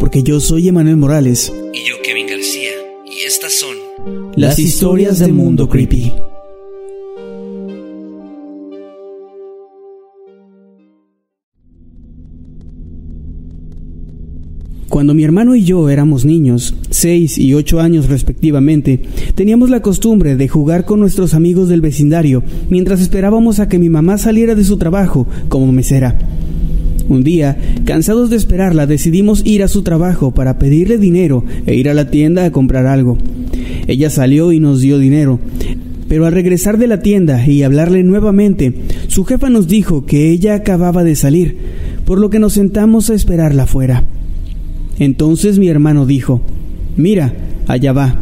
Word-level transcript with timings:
porque 0.00 0.22
yo 0.22 0.40
soy 0.40 0.66
Emanuel 0.66 0.96
Morales. 0.96 1.52
Y 1.74 1.86
yo, 1.86 1.96
Kevin 2.02 2.26
García. 2.26 2.70
Y 3.06 3.26
estas 3.26 3.52
son 3.52 3.76
Las 4.34 4.58
historias 4.58 5.18
del 5.18 5.34
mundo 5.34 5.68
creepy. 5.68 6.12
Cuando 14.88 15.14
mi 15.14 15.22
hermano 15.22 15.54
y 15.54 15.64
yo 15.64 15.88
éramos 15.88 16.24
niños, 16.24 16.74
6 16.90 17.38
y 17.38 17.54
8 17.54 17.80
años 17.80 18.08
respectivamente, 18.08 19.02
teníamos 19.34 19.70
la 19.70 19.82
costumbre 19.82 20.36
de 20.36 20.48
jugar 20.48 20.84
con 20.84 20.98
nuestros 20.98 21.34
amigos 21.34 21.68
del 21.68 21.80
vecindario 21.80 22.42
mientras 22.70 23.00
esperábamos 23.00 23.60
a 23.60 23.68
que 23.68 23.78
mi 23.78 23.88
mamá 23.88 24.18
saliera 24.18 24.54
de 24.54 24.64
su 24.64 24.78
trabajo 24.78 25.28
como 25.48 25.70
mesera. 25.72 26.18
Un 27.10 27.24
día, 27.24 27.58
cansados 27.86 28.30
de 28.30 28.36
esperarla, 28.36 28.86
decidimos 28.86 29.42
ir 29.44 29.64
a 29.64 29.68
su 29.68 29.82
trabajo 29.82 30.30
para 30.30 30.60
pedirle 30.60 30.96
dinero 30.96 31.44
e 31.66 31.74
ir 31.74 31.88
a 31.88 31.94
la 31.94 32.08
tienda 32.08 32.44
a 32.44 32.52
comprar 32.52 32.86
algo. 32.86 33.18
Ella 33.88 34.10
salió 34.10 34.52
y 34.52 34.60
nos 34.60 34.80
dio 34.80 34.96
dinero, 34.96 35.40
pero 36.08 36.24
al 36.24 36.32
regresar 36.32 36.78
de 36.78 36.86
la 36.86 37.02
tienda 37.02 37.44
y 37.44 37.64
hablarle 37.64 38.04
nuevamente, 38.04 38.74
su 39.08 39.24
jefa 39.24 39.50
nos 39.50 39.66
dijo 39.66 40.06
que 40.06 40.30
ella 40.30 40.54
acababa 40.54 41.02
de 41.02 41.16
salir, 41.16 41.56
por 42.04 42.20
lo 42.20 42.30
que 42.30 42.38
nos 42.38 42.52
sentamos 42.52 43.10
a 43.10 43.14
esperarla 43.14 43.64
afuera. 43.64 44.04
Entonces 45.00 45.58
mi 45.58 45.66
hermano 45.66 46.06
dijo, 46.06 46.40
Mira, 46.96 47.34
allá 47.66 47.92
va. 47.92 48.20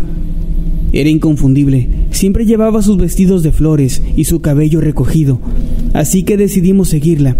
Era 0.95 1.11
inconfundible, 1.11 1.91
siempre 2.11 2.47
llevaba 2.47 2.81
sus 2.81 2.97
vestidos 2.97 3.43
de 3.43 3.53
flores 3.53 4.03
y 4.17 4.25
su 4.25 4.41
cabello 4.41 4.81
recogido, 4.81 5.41
así 5.93 6.23
que 6.23 6.39
decidimos 6.39 6.89
seguirla. 6.89 7.37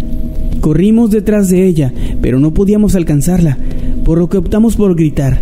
Corrimos 0.61 1.11
detrás 1.11 1.49
de 1.49 1.67
ella, 1.67 1.93
pero 2.21 2.41
no 2.41 2.53
podíamos 2.53 2.95
alcanzarla, 2.95 3.59
por 4.05 4.19
lo 4.19 4.29
que 4.29 4.39
optamos 4.39 4.77
por 4.77 4.95
gritar. 4.95 5.41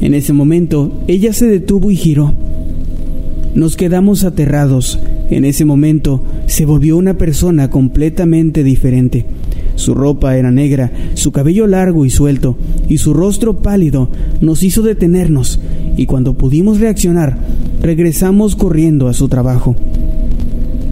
En 0.00 0.14
ese 0.14 0.32
momento, 0.32 1.02
ella 1.06 1.32
se 1.32 1.46
detuvo 1.46 1.90
y 1.90 1.96
giró. 1.96 2.34
Nos 3.54 3.76
quedamos 3.76 4.24
aterrados. 4.24 4.98
En 5.30 5.44
ese 5.44 5.64
momento, 5.64 6.24
se 6.46 6.66
volvió 6.66 6.96
una 6.96 7.14
persona 7.14 7.70
completamente 7.70 8.64
diferente. 8.64 9.26
Su 9.76 9.94
ropa 9.94 10.36
era 10.36 10.50
negra, 10.50 10.90
su 11.14 11.32
cabello 11.32 11.66
largo 11.66 12.04
y 12.04 12.10
suelto, 12.10 12.56
y 12.88 12.98
su 12.98 13.14
rostro 13.14 13.62
pálido 13.62 14.10
nos 14.40 14.62
hizo 14.62 14.82
detenernos, 14.82 15.60
y 15.96 16.06
cuando 16.06 16.34
pudimos 16.34 16.80
reaccionar, 16.80 17.38
regresamos 17.80 18.56
corriendo 18.56 19.08
a 19.08 19.14
su 19.14 19.28
trabajo. 19.28 19.76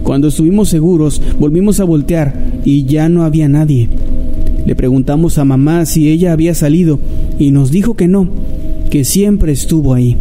Cuando 0.09 0.29
estuvimos 0.29 0.69
seguros, 0.69 1.21
volvimos 1.37 1.79
a 1.79 1.83
voltear 1.83 2.33
y 2.65 2.85
ya 2.85 3.09
no 3.09 3.25
había 3.25 3.47
nadie. 3.47 3.89
Le 4.65 4.73
preguntamos 4.75 5.37
a 5.37 5.45
mamá 5.45 5.85
si 5.85 6.09
ella 6.09 6.33
había 6.33 6.55
salido 6.55 6.99
y 7.37 7.51
nos 7.51 7.69
dijo 7.69 7.93
que 7.93 8.07
no, 8.07 8.27
que 8.89 9.03
siempre 9.03 9.51
estuvo 9.51 9.93
ahí. 9.93 10.17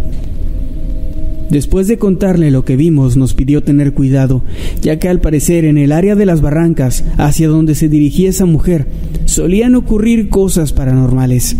Después 1.49 1.89
de 1.89 1.97
contarle 1.97 2.51
lo 2.51 2.67
que 2.67 2.77
vimos, 2.77 3.17
nos 3.17 3.33
pidió 3.33 3.63
tener 3.63 3.95
cuidado, 3.95 4.43
ya 4.83 4.99
que 4.99 5.09
al 5.09 5.23
parecer 5.23 5.65
en 5.65 5.79
el 5.79 5.93
área 5.93 6.15
de 6.17 6.27
las 6.27 6.43
barrancas, 6.43 7.03
hacia 7.17 7.49
donde 7.49 7.75
se 7.75 7.89
dirigía 7.89 8.29
esa 8.29 8.45
mujer, 8.45 8.89
solían 9.25 9.75
ocurrir 9.75 10.29
cosas 10.29 10.75
paranormales. 10.75 11.57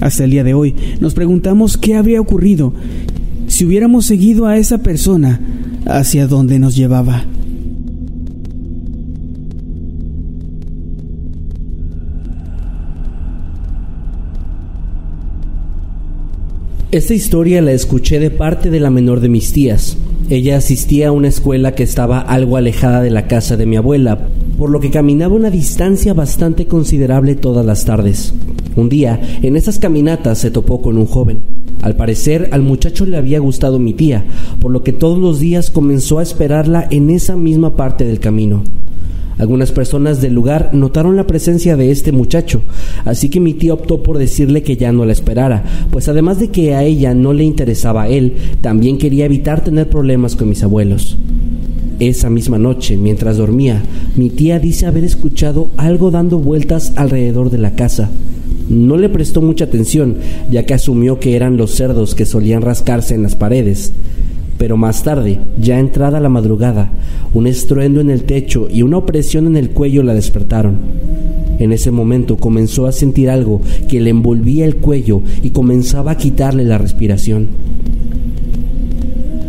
Hasta 0.00 0.24
el 0.24 0.30
día 0.30 0.44
de 0.44 0.54
hoy 0.54 0.74
nos 0.98 1.12
preguntamos 1.12 1.76
qué 1.76 1.94
habría 1.94 2.22
ocurrido 2.22 2.72
si 3.48 3.66
hubiéramos 3.66 4.06
seguido 4.06 4.46
a 4.46 4.56
esa 4.56 4.78
persona 4.78 5.42
hacia 5.84 6.26
donde 6.26 6.58
nos 6.58 6.74
llevaba. 6.74 7.26
Esta 16.92 17.14
historia 17.14 17.62
la 17.62 17.70
escuché 17.70 18.18
de 18.18 18.32
parte 18.32 18.68
de 18.68 18.80
la 18.80 18.90
menor 18.90 19.20
de 19.20 19.28
mis 19.28 19.52
tías. 19.52 19.96
Ella 20.28 20.56
asistía 20.56 21.06
a 21.06 21.12
una 21.12 21.28
escuela 21.28 21.72
que 21.72 21.84
estaba 21.84 22.18
algo 22.18 22.56
alejada 22.56 23.00
de 23.00 23.10
la 23.10 23.28
casa 23.28 23.56
de 23.56 23.64
mi 23.64 23.76
abuela, 23.76 24.26
por 24.58 24.70
lo 24.70 24.80
que 24.80 24.90
caminaba 24.90 25.36
una 25.36 25.50
distancia 25.50 26.14
bastante 26.14 26.66
considerable 26.66 27.36
todas 27.36 27.64
las 27.64 27.84
tardes. 27.84 28.34
Un 28.74 28.88
día, 28.88 29.20
en 29.40 29.54
esas 29.54 29.78
caminatas 29.78 30.38
se 30.38 30.50
topó 30.50 30.82
con 30.82 30.98
un 30.98 31.06
joven. 31.06 31.44
Al 31.80 31.94
parecer, 31.94 32.48
al 32.50 32.62
muchacho 32.62 33.06
le 33.06 33.18
había 33.18 33.38
gustado 33.38 33.78
mi 33.78 33.94
tía, 33.94 34.24
por 34.60 34.72
lo 34.72 34.82
que 34.82 34.92
todos 34.92 35.20
los 35.20 35.38
días 35.38 35.70
comenzó 35.70 36.18
a 36.18 36.24
esperarla 36.24 36.88
en 36.90 37.10
esa 37.10 37.36
misma 37.36 37.76
parte 37.76 38.04
del 38.04 38.18
camino. 38.18 38.64
Algunas 39.40 39.72
personas 39.72 40.20
del 40.20 40.34
lugar 40.34 40.68
notaron 40.74 41.16
la 41.16 41.26
presencia 41.26 41.74
de 41.74 41.90
este 41.90 42.12
muchacho, 42.12 42.60
así 43.06 43.30
que 43.30 43.40
mi 43.40 43.54
tía 43.54 43.72
optó 43.72 44.02
por 44.02 44.18
decirle 44.18 44.62
que 44.62 44.76
ya 44.76 44.92
no 44.92 45.06
la 45.06 45.12
esperara, 45.12 45.64
pues 45.90 46.08
además 46.08 46.38
de 46.38 46.48
que 46.48 46.74
a 46.74 46.84
ella 46.84 47.14
no 47.14 47.32
le 47.32 47.44
interesaba 47.44 48.02
a 48.02 48.08
él, 48.08 48.34
también 48.60 48.98
quería 48.98 49.24
evitar 49.24 49.64
tener 49.64 49.88
problemas 49.88 50.36
con 50.36 50.50
mis 50.50 50.62
abuelos. 50.62 51.16
Esa 52.00 52.28
misma 52.28 52.58
noche, 52.58 52.98
mientras 52.98 53.38
dormía, 53.38 53.82
mi 54.14 54.28
tía 54.28 54.58
dice 54.58 54.84
haber 54.84 55.04
escuchado 55.04 55.70
algo 55.78 56.10
dando 56.10 56.38
vueltas 56.38 56.92
alrededor 56.96 57.48
de 57.48 57.58
la 57.58 57.74
casa. 57.74 58.10
No 58.68 58.98
le 58.98 59.08
prestó 59.08 59.40
mucha 59.40 59.64
atención, 59.64 60.16
ya 60.50 60.66
que 60.66 60.74
asumió 60.74 61.18
que 61.18 61.34
eran 61.34 61.56
los 61.56 61.70
cerdos 61.70 62.14
que 62.14 62.26
solían 62.26 62.60
rascarse 62.60 63.14
en 63.14 63.22
las 63.22 63.36
paredes. 63.36 63.94
Pero 64.60 64.76
más 64.76 65.02
tarde, 65.02 65.38
ya 65.58 65.80
entrada 65.80 66.20
la 66.20 66.28
madrugada, 66.28 66.90
un 67.32 67.46
estruendo 67.46 68.02
en 68.02 68.10
el 68.10 68.24
techo 68.24 68.68
y 68.70 68.82
una 68.82 68.98
opresión 68.98 69.46
en 69.46 69.56
el 69.56 69.70
cuello 69.70 70.02
la 70.02 70.12
despertaron. 70.12 70.76
En 71.58 71.72
ese 71.72 71.90
momento 71.90 72.36
comenzó 72.36 72.86
a 72.86 72.92
sentir 72.92 73.30
algo 73.30 73.62
que 73.88 74.02
le 74.02 74.10
envolvía 74.10 74.66
el 74.66 74.76
cuello 74.76 75.22
y 75.42 75.48
comenzaba 75.48 76.10
a 76.10 76.16
quitarle 76.18 76.66
la 76.66 76.76
respiración. 76.76 77.48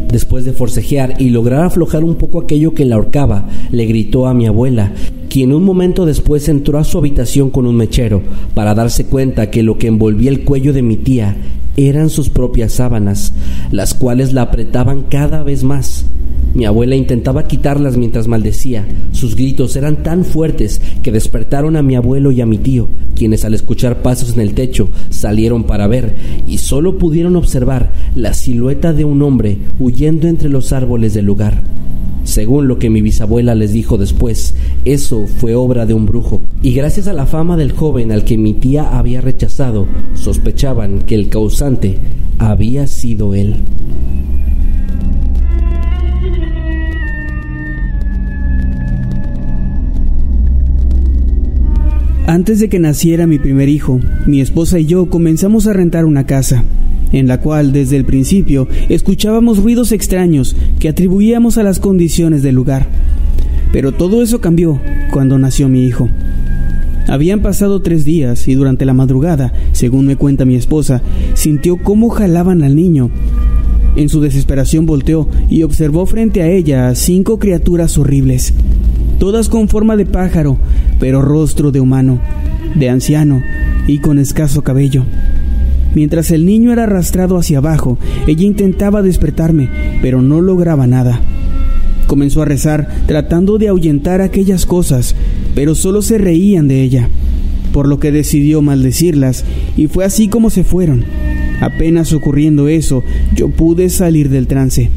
Después 0.09 0.45
de 0.45 0.53
forcejear 0.53 1.15
y 1.19 1.29
lograr 1.31 1.65
aflojar 1.65 2.05
un 2.05 2.15
poco 2.15 2.39
aquello 2.39 2.73
que 2.73 2.85
la 2.85 2.95
ahorcaba, 2.95 3.49
le 3.69 3.85
gritó 3.87 4.27
a 4.27 4.33
mi 4.33 4.47
abuela, 4.47 4.93
quien 5.27 5.51
un 5.51 5.65
momento 5.65 6.05
después 6.05 6.47
entró 6.47 6.79
a 6.79 6.85
su 6.85 6.97
habitación 6.97 7.49
con 7.49 7.65
un 7.65 7.75
mechero 7.75 8.21
para 8.53 8.73
darse 8.75 9.07
cuenta 9.07 9.51
que 9.51 9.61
lo 9.61 9.77
que 9.77 9.87
envolvía 9.87 10.29
el 10.29 10.45
cuello 10.45 10.71
de 10.71 10.83
mi 10.83 10.95
tía 10.95 11.35
eran 11.77 12.09
sus 12.09 12.29
propias 12.29 12.73
sábanas, 12.73 13.33
las 13.71 13.93
cuales 13.93 14.33
la 14.33 14.43
apretaban 14.43 15.03
cada 15.03 15.43
vez 15.43 15.63
más. 15.63 16.05
Mi 16.53 16.65
abuela 16.65 16.95
intentaba 16.95 17.47
quitarlas 17.47 17.95
mientras 17.95 18.27
maldecía. 18.27 18.85
Sus 19.13 19.35
gritos 19.35 19.75
eran 19.77 20.03
tan 20.03 20.25
fuertes 20.25 20.81
que 21.01 21.11
despertaron 21.11 21.77
a 21.77 21.81
mi 21.81 21.95
abuelo 21.95 22.31
y 22.31 22.41
a 22.41 22.45
mi 22.45 22.57
tío, 22.57 22.89
quienes 23.15 23.45
al 23.45 23.53
escuchar 23.53 24.01
pasos 24.01 24.33
en 24.33 24.41
el 24.41 24.53
techo 24.53 24.89
salieron 25.09 25.63
para 25.63 25.87
ver 25.87 26.13
y 26.47 26.57
solo 26.57 26.97
pudieron 26.97 27.37
observar 27.37 27.93
la 28.15 28.33
silueta 28.33 28.91
de 28.91 29.05
un 29.05 29.21
hombre 29.21 29.59
huyendo 29.79 30.27
entre 30.27 30.49
los 30.49 30.73
árboles 30.73 31.13
del 31.13 31.25
lugar. 31.25 31.61
Según 32.23 32.67
lo 32.67 32.79
que 32.79 32.89
mi 32.89 33.01
bisabuela 33.01 33.55
les 33.55 33.73
dijo 33.73 33.97
después, 33.97 34.55
eso 34.85 35.27
fue 35.27 35.55
obra 35.55 35.85
de 35.85 35.93
un 35.93 36.05
brujo, 36.05 36.41
y 36.61 36.73
gracias 36.73 37.07
a 37.07 37.13
la 37.13 37.25
fama 37.25 37.57
del 37.57 37.71
joven 37.71 38.11
al 38.11 38.23
que 38.23 38.37
mi 38.37 38.53
tía 38.53 38.97
había 38.97 39.21
rechazado, 39.21 39.87
sospechaban 40.13 41.01
que 41.01 41.15
el 41.15 41.29
causante 41.29 41.97
había 42.37 42.87
sido 42.87 43.33
él. 43.33 43.55
Antes 52.27 52.61
de 52.61 52.69
que 52.69 52.79
naciera 52.79 53.27
mi 53.27 53.39
primer 53.39 53.67
hijo, 53.67 53.99
mi 54.25 54.39
esposa 54.39 54.79
y 54.79 54.85
yo 54.85 55.09
comenzamos 55.09 55.67
a 55.67 55.73
rentar 55.73 56.05
una 56.05 56.25
casa, 56.25 56.63
en 57.11 57.27
la 57.27 57.39
cual 57.39 57.73
desde 57.73 57.97
el 57.97 58.05
principio 58.05 58.67
escuchábamos 58.89 59.57
ruidos 59.57 59.91
extraños 59.91 60.55
que 60.79 60.89
atribuíamos 60.89 61.57
a 61.57 61.63
las 61.63 61.79
condiciones 61.79 62.43
del 62.43 62.55
lugar. 62.55 62.87
Pero 63.71 63.91
todo 63.91 64.21
eso 64.21 64.41
cambió 64.41 64.79
cuando 65.11 65.37
nació 65.37 65.69
mi 65.69 65.83
hijo. 65.83 66.09
Habían 67.07 67.41
pasado 67.41 67.81
tres 67.81 68.05
días 68.05 68.47
y 68.47 68.55
durante 68.55 68.85
la 68.85 68.93
madrugada, 68.93 69.53
según 69.71 70.05
me 70.05 70.15
cuenta 70.15 70.45
mi 70.45 70.55
esposa, 70.55 71.01
sintió 71.33 71.77
cómo 71.77 72.09
jalaban 72.09 72.63
al 72.63 72.75
niño. 72.75 73.09
En 73.95 74.07
su 74.07 74.21
desesperación 74.21 74.85
volteó 74.85 75.27
y 75.49 75.63
observó 75.63 76.05
frente 76.05 76.41
a 76.41 76.47
ella 76.47 76.95
cinco 76.95 77.39
criaturas 77.39 77.97
horribles, 77.97 78.53
todas 79.19 79.49
con 79.49 79.67
forma 79.67 79.97
de 79.97 80.05
pájaro, 80.05 80.57
pero 80.99 81.21
rostro 81.21 81.71
de 81.71 81.81
humano, 81.81 82.19
de 82.75 82.89
anciano 82.89 83.43
y 83.87 83.99
con 83.99 84.17
escaso 84.17 84.61
cabello. 84.61 85.03
Mientras 85.93 86.31
el 86.31 86.45
niño 86.45 86.71
era 86.71 86.83
arrastrado 86.83 87.37
hacia 87.37 87.57
abajo, 87.57 87.97
ella 88.27 88.45
intentaba 88.45 89.01
despertarme, 89.01 89.69
pero 90.01 90.21
no 90.21 90.41
lograba 90.41 90.87
nada. 90.87 91.21
Comenzó 92.07 92.41
a 92.41 92.45
rezar, 92.45 92.87
tratando 93.07 93.57
de 93.57 93.67
ahuyentar 93.67 94.21
aquellas 94.21 94.65
cosas, 94.65 95.15
pero 95.55 95.75
solo 95.75 96.01
se 96.01 96.17
reían 96.17 96.67
de 96.67 96.81
ella, 96.81 97.09
por 97.73 97.87
lo 97.87 97.99
que 97.99 98.11
decidió 98.11 98.61
maldecirlas, 98.61 99.45
y 99.77 99.87
fue 99.87 100.05
así 100.05 100.27
como 100.27 100.49
se 100.49 100.63
fueron. 100.63 101.05
Apenas 101.61 102.11
ocurriendo 102.11 102.67
eso, 102.67 103.03
yo 103.35 103.49
pude 103.49 103.89
salir 103.89 104.29
del 104.29 104.47
trance. 104.47 104.89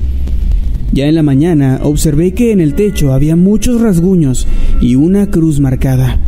Ya 0.92 1.06
en 1.06 1.14
la 1.16 1.22
mañana 1.22 1.80
observé 1.82 2.34
que 2.34 2.52
en 2.52 2.60
el 2.60 2.74
techo 2.74 3.12
había 3.12 3.36
muchos 3.36 3.80
rasguños 3.80 4.46
y 4.80 4.94
una 4.94 5.26
cruz 5.28 5.58
marcada. 5.58 6.20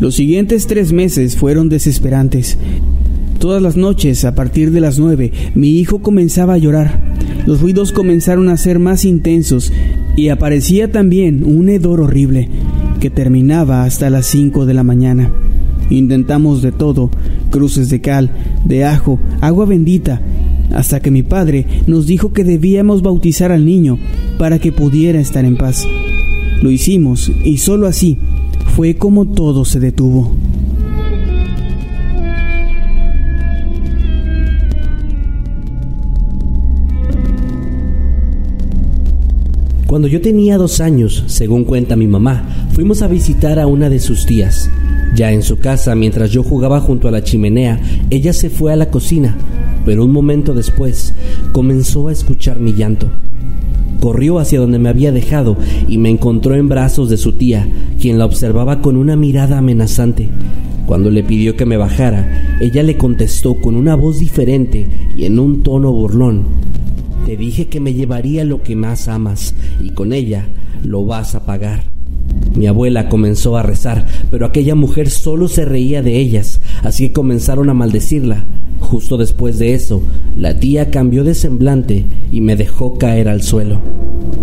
Los 0.00 0.16
siguientes 0.16 0.66
tres 0.66 0.92
meses 0.92 1.36
fueron 1.36 1.68
desesperantes. 1.68 2.58
Todas 3.40 3.62
las 3.62 3.74
noches, 3.74 4.26
a 4.26 4.34
partir 4.34 4.70
de 4.70 4.82
las 4.82 4.98
nueve, 4.98 5.32
mi 5.54 5.78
hijo 5.78 6.00
comenzaba 6.00 6.52
a 6.52 6.58
llorar. 6.58 7.00
Los 7.46 7.62
ruidos 7.62 7.90
comenzaron 7.90 8.50
a 8.50 8.56
ser 8.58 8.78
más 8.78 9.06
intensos 9.06 9.72
y 10.14 10.28
aparecía 10.28 10.92
también 10.92 11.42
un 11.44 11.70
hedor 11.70 12.02
horrible 12.02 12.50
que 13.00 13.08
terminaba 13.08 13.84
hasta 13.84 14.10
las 14.10 14.26
5 14.26 14.66
de 14.66 14.74
la 14.74 14.84
mañana. 14.84 15.32
Intentamos 15.88 16.60
de 16.60 16.70
todo, 16.70 17.10
cruces 17.48 17.88
de 17.88 18.02
cal, 18.02 18.30
de 18.66 18.84
ajo, 18.84 19.18
agua 19.40 19.64
bendita, 19.64 20.20
hasta 20.74 21.00
que 21.00 21.10
mi 21.10 21.22
padre 21.22 21.64
nos 21.86 22.06
dijo 22.06 22.34
que 22.34 22.44
debíamos 22.44 23.00
bautizar 23.00 23.52
al 23.52 23.64
niño 23.64 23.98
para 24.38 24.58
que 24.58 24.70
pudiera 24.70 25.18
estar 25.18 25.46
en 25.46 25.56
paz. 25.56 25.88
Lo 26.60 26.70
hicimos 26.70 27.32
y 27.42 27.56
solo 27.56 27.86
así 27.86 28.18
fue 28.76 28.96
como 28.96 29.24
todo 29.24 29.64
se 29.64 29.80
detuvo. 29.80 30.36
Cuando 39.90 40.06
yo 40.06 40.20
tenía 40.20 40.56
dos 40.56 40.80
años, 40.80 41.24
según 41.26 41.64
cuenta 41.64 41.96
mi 41.96 42.06
mamá, 42.06 42.68
fuimos 42.74 43.02
a 43.02 43.08
visitar 43.08 43.58
a 43.58 43.66
una 43.66 43.90
de 43.90 43.98
sus 43.98 44.24
tías. 44.24 44.70
Ya 45.16 45.32
en 45.32 45.42
su 45.42 45.58
casa, 45.58 45.96
mientras 45.96 46.30
yo 46.30 46.44
jugaba 46.44 46.78
junto 46.78 47.08
a 47.08 47.10
la 47.10 47.24
chimenea, 47.24 47.80
ella 48.08 48.32
se 48.32 48.50
fue 48.50 48.72
a 48.72 48.76
la 48.76 48.88
cocina, 48.88 49.36
pero 49.84 50.04
un 50.04 50.12
momento 50.12 50.54
después 50.54 51.12
comenzó 51.50 52.06
a 52.06 52.12
escuchar 52.12 52.60
mi 52.60 52.72
llanto. 52.72 53.08
Corrió 53.98 54.38
hacia 54.38 54.60
donde 54.60 54.78
me 54.78 54.90
había 54.90 55.10
dejado 55.10 55.56
y 55.88 55.98
me 55.98 56.08
encontró 56.08 56.54
en 56.54 56.68
brazos 56.68 57.10
de 57.10 57.16
su 57.16 57.32
tía, 57.32 57.66
quien 57.98 58.16
la 58.16 58.26
observaba 58.26 58.82
con 58.82 58.96
una 58.96 59.16
mirada 59.16 59.58
amenazante. 59.58 60.28
Cuando 60.86 61.10
le 61.10 61.24
pidió 61.24 61.56
que 61.56 61.66
me 61.66 61.76
bajara, 61.76 62.58
ella 62.60 62.84
le 62.84 62.96
contestó 62.96 63.56
con 63.56 63.74
una 63.74 63.96
voz 63.96 64.20
diferente 64.20 64.88
y 65.16 65.24
en 65.24 65.40
un 65.40 65.64
tono 65.64 65.92
burlón. 65.92 66.44
Te 67.30 67.36
dije 67.36 67.68
que 67.68 67.78
me 67.78 67.94
llevaría 67.94 68.42
lo 68.42 68.64
que 68.64 68.74
más 68.74 69.06
amas 69.06 69.54
y 69.80 69.90
con 69.90 70.12
ella 70.12 70.48
lo 70.82 71.04
vas 71.04 71.36
a 71.36 71.46
pagar. 71.46 71.84
Mi 72.56 72.66
abuela 72.66 73.08
comenzó 73.08 73.56
a 73.56 73.62
rezar, 73.62 74.08
pero 74.32 74.44
aquella 74.44 74.74
mujer 74.74 75.10
solo 75.10 75.46
se 75.46 75.64
reía 75.64 76.02
de 76.02 76.18
ellas, 76.18 76.60
así 76.82 77.06
que 77.06 77.12
comenzaron 77.12 77.70
a 77.70 77.74
maldecirla. 77.74 78.46
Justo 78.80 79.16
después 79.16 79.60
de 79.60 79.74
eso, 79.74 80.02
la 80.36 80.58
tía 80.58 80.90
cambió 80.90 81.22
de 81.22 81.36
semblante 81.36 82.04
y 82.32 82.40
me 82.40 82.56
dejó 82.56 82.94
caer 82.94 83.28
al 83.28 83.42
suelo. 83.42 83.80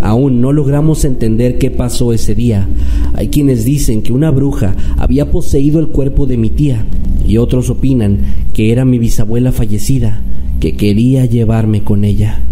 Aún 0.02 0.40
no 0.40 0.54
logramos 0.54 1.04
entender 1.04 1.58
qué 1.58 1.70
pasó 1.70 2.14
ese 2.14 2.36
día. 2.36 2.70
Hay 3.16 3.28
quienes 3.28 3.66
dicen 3.66 4.02
que 4.02 4.14
una 4.14 4.32
bruja 4.32 4.78
había 4.96 5.30
poseído 5.30 5.82
el 5.82 5.90
cuerpo 5.90 6.26
de 6.26 6.38
mi 6.38 6.52
tía 6.52 6.86
y 7.28 7.36
otros 7.36 7.70
opinan 7.70 8.20
que 8.54 8.72
era 8.72 8.86
mi 8.86 8.98
bisabuela 8.98 9.52
fallecida, 9.52 10.22
que 10.62 10.78
quería 10.78 11.26
llevarme 11.26 11.84
con 11.84 12.06
ella. 12.06 12.44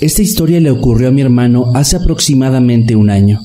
Esta 0.00 0.22
historia 0.22 0.60
le 0.60 0.70
ocurrió 0.70 1.08
a 1.08 1.10
mi 1.10 1.20
hermano 1.20 1.72
hace 1.74 1.96
aproximadamente 1.96 2.96
un 2.96 3.10
año. 3.10 3.42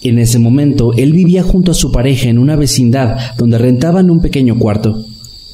En 0.00 0.20
ese 0.20 0.38
momento, 0.38 0.92
él 0.92 1.12
vivía 1.12 1.42
junto 1.42 1.72
a 1.72 1.74
su 1.74 1.90
pareja 1.90 2.28
en 2.28 2.38
una 2.38 2.54
vecindad 2.54 3.16
donde 3.36 3.58
rentaban 3.58 4.08
un 4.08 4.20
pequeño 4.20 4.56
cuarto. 4.60 5.04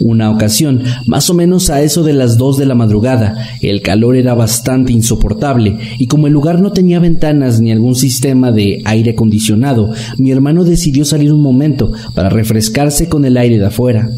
Una 0.01 0.31
ocasión, 0.31 0.83
más 1.07 1.31
o 1.31 1.35
menos 1.35 1.71
a 1.71 1.81
eso 1.81 2.03
de 2.03 2.13
las 2.13 2.37
dos 2.37 2.59
de 2.59 2.67
la 2.67 2.75
madrugada, 2.75 3.57
el 3.63 3.81
calor 3.81 4.17
era 4.17 4.35
bastante 4.35 4.93
insoportable 4.93 5.79
y 5.99 6.09
como 6.09 6.27
el 6.27 6.35
lugar 6.35 6.61
no 6.61 6.73
tenía 6.73 7.01
ventanas 7.01 7.61
ni 7.63 7.73
algún 7.73 7.95
sistema 7.95 8.53
de 8.53 8.83
aire 8.85 9.13
acondicionado, 9.13 9.95
mi 10.19 10.31
hermano 10.31 10.65
decidió 10.65 11.07
salir 11.07 11.33
un 11.33 11.41
momento 11.41 11.91
para 12.13 12.29
refrescarse 12.29 13.09
con 13.09 13.25
el 13.25 13.39
aire 13.39 13.57
de 13.57 13.67
afuera. 13.67 14.11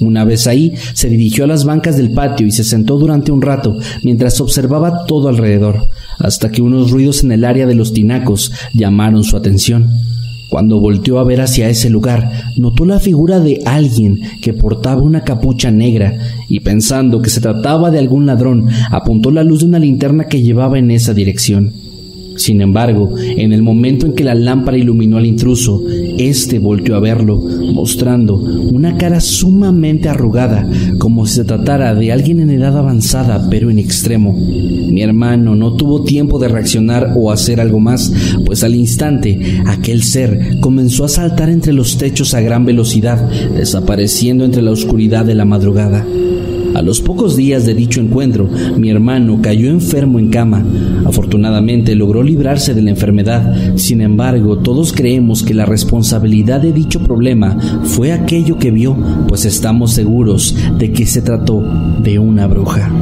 Una 0.00 0.24
vez 0.24 0.46
ahí, 0.46 0.72
se 0.92 1.08
dirigió 1.08 1.44
a 1.44 1.46
las 1.46 1.64
bancas 1.64 1.96
del 1.96 2.10
patio 2.10 2.46
y 2.46 2.50
se 2.50 2.64
sentó 2.64 2.98
durante 2.98 3.32
un 3.32 3.42
rato 3.42 3.78
mientras 4.02 4.40
observaba 4.40 5.06
todo 5.06 5.28
alrededor, 5.28 5.86
hasta 6.18 6.50
que 6.50 6.62
unos 6.62 6.90
ruidos 6.90 7.24
en 7.24 7.32
el 7.32 7.44
área 7.44 7.66
de 7.66 7.74
los 7.74 7.92
tinacos 7.92 8.52
llamaron 8.74 9.24
su 9.24 9.36
atención. 9.36 9.88
Cuando 10.48 10.78
volteó 10.78 11.18
a 11.18 11.24
ver 11.24 11.40
hacia 11.40 11.68
ese 11.68 11.90
lugar, 11.90 12.30
notó 12.56 12.84
la 12.84 13.00
figura 13.00 13.40
de 13.40 13.62
alguien 13.64 14.20
que 14.40 14.52
portaba 14.52 15.02
una 15.02 15.24
capucha 15.24 15.72
negra 15.72 16.16
y 16.48 16.60
pensando 16.60 17.20
que 17.20 17.30
se 17.30 17.40
trataba 17.40 17.90
de 17.90 17.98
algún 17.98 18.26
ladrón, 18.26 18.68
apuntó 18.90 19.32
la 19.32 19.42
luz 19.42 19.60
de 19.60 19.66
una 19.66 19.80
linterna 19.80 20.28
que 20.28 20.42
llevaba 20.42 20.78
en 20.78 20.92
esa 20.92 21.14
dirección. 21.14 21.72
Sin 22.36 22.60
embargo, 22.60 23.14
en 23.18 23.52
el 23.52 23.62
momento 23.62 24.06
en 24.06 24.12
que 24.12 24.22
la 24.22 24.34
lámpara 24.34 24.76
iluminó 24.76 25.16
al 25.16 25.26
intruso, 25.26 25.82
éste 26.18 26.58
volteó 26.58 26.96
a 26.96 27.00
verlo, 27.00 27.38
mostrando 27.72 28.36
una 28.36 28.96
cara 28.96 29.20
sumamente 29.20 30.08
arrugada, 30.08 30.68
como 30.98 31.26
si 31.26 31.36
se 31.36 31.44
tratara 31.44 31.94
de 31.94 32.12
alguien 32.12 32.40
en 32.40 32.50
edad 32.50 32.76
avanzada, 32.76 33.48
pero 33.50 33.70
en 33.70 33.78
extremo. 33.78 34.32
Mi 34.32 35.02
hermano 35.02 35.54
no 35.54 35.74
tuvo 35.74 36.02
tiempo 36.02 36.38
de 36.38 36.48
reaccionar 36.48 37.12
o 37.16 37.30
hacer 37.30 37.60
algo 37.60 37.80
más, 37.80 38.12
pues 38.44 38.64
al 38.64 38.74
instante 38.74 39.60
aquel 39.66 40.02
ser 40.02 40.58
comenzó 40.60 41.04
a 41.04 41.08
saltar 41.08 41.50
entre 41.50 41.72
los 41.72 41.98
techos 41.98 42.34
a 42.34 42.40
gran 42.40 42.64
velocidad, 42.64 43.28
desapareciendo 43.54 44.44
entre 44.44 44.62
la 44.62 44.70
oscuridad 44.70 45.24
de 45.24 45.34
la 45.34 45.44
madrugada. 45.44 46.04
A 46.76 46.82
los 46.82 47.00
pocos 47.00 47.36
días 47.36 47.64
de 47.64 47.72
dicho 47.72 48.02
encuentro, 48.02 48.50
mi 48.76 48.90
hermano 48.90 49.40
cayó 49.40 49.70
enfermo 49.70 50.18
en 50.18 50.28
cama. 50.28 50.62
Afortunadamente 51.06 51.94
logró 51.94 52.22
librarse 52.22 52.74
de 52.74 52.82
la 52.82 52.90
enfermedad. 52.90 53.76
Sin 53.76 54.02
embargo, 54.02 54.58
todos 54.58 54.92
creemos 54.92 55.42
que 55.42 55.54
la 55.54 55.64
responsabilidad 55.64 56.60
de 56.60 56.74
dicho 56.74 57.00
problema 57.00 57.56
fue 57.84 58.12
aquello 58.12 58.58
que 58.58 58.72
vio, 58.72 58.94
pues 59.26 59.46
estamos 59.46 59.92
seguros 59.92 60.54
de 60.76 60.92
que 60.92 61.06
se 61.06 61.22
trató 61.22 61.64
de 62.02 62.18
una 62.18 62.46
bruja. 62.46 62.92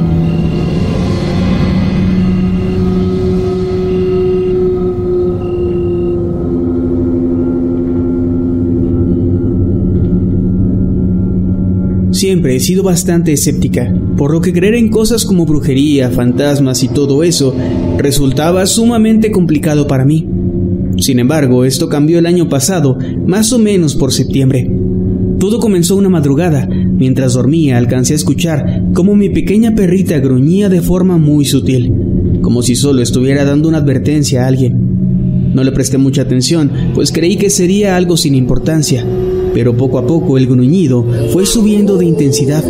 Siempre 12.15 12.55
he 12.55 12.61
sido 12.61 12.81
bastante 12.81 13.33
escéptica, 13.33 13.93
por 14.15 14.31
lo 14.31 14.39
que 14.39 14.53
creer 14.53 14.75
en 14.75 14.87
cosas 14.87 15.25
como 15.25 15.45
brujería, 15.45 16.09
fantasmas 16.11 16.81
y 16.81 16.87
todo 16.87 17.23
eso 17.23 17.53
resultaba 17.97 18.65
sumamente 18.67 19.31
complicado 19.31 19.85
para 19.85 20.05
mí. 20.05 20.25
Sin 20.97 21.19
embargo, 21.19 21.65
esto 21.65 21.89
cambió 21.89 22.17
el 22.17 22.25
año 22.25 22.47
pasado, 22.47 22.97
más 23.27 23.51
o 23.51 23.59
menos 23.59 23.95
por 23.95 24.13
septiembre. 24.13 24.71
Todo 25.39 25.59
comenzó 25.59 25.97
una 25.97 26.07
madrugada. 26.07 26.65
Mientras 26.67 27.33
dormía 27.33 27.77
alcancé 27.77 28.13
a 28.13 28.15
escuchar 28.15 28.83
cómo 28.93 29.17
mi 29.17 29.27
pequeña 29.27 29.75
perrita 29.75 30.17
gruñía 30.19 30.69
de 30.69 30.81
forma 30.81 31.17
muy 31.17 31.43
sutil, 31.43 31.91
como 32.41 32.61
si 32.61 32.77
solo 32.77 33.01
estuviera 33.01 33.43
dando 33.43 33.67
una 33.67 33.79
advertencia 33.79 34.45
a 34.45 34.47
alguien. 34.47 35.51
No 35.53 35.65
le 35.65 35.73
presté 35.73 35.97
mucha 35.97 36.21
atención, 36.21 36.71
pues 36.93 37.11
creí 37.11 37.35
que 37.35 37.49
sería 37.49 37.97
algo 37.97 38.15
sin 38.15 38.35
importancia, 38.35 39.05
pero 39.55 39.77
poco 39.77 39.97
a 39.97 40.05
poco 40.05 40.37
el 40.37 40.47
gruñido 40.47 41.05
fue 41.31 41.45
subiendo 41.45 41.95
de 41.95 42.05
intensidad 42.05 42.61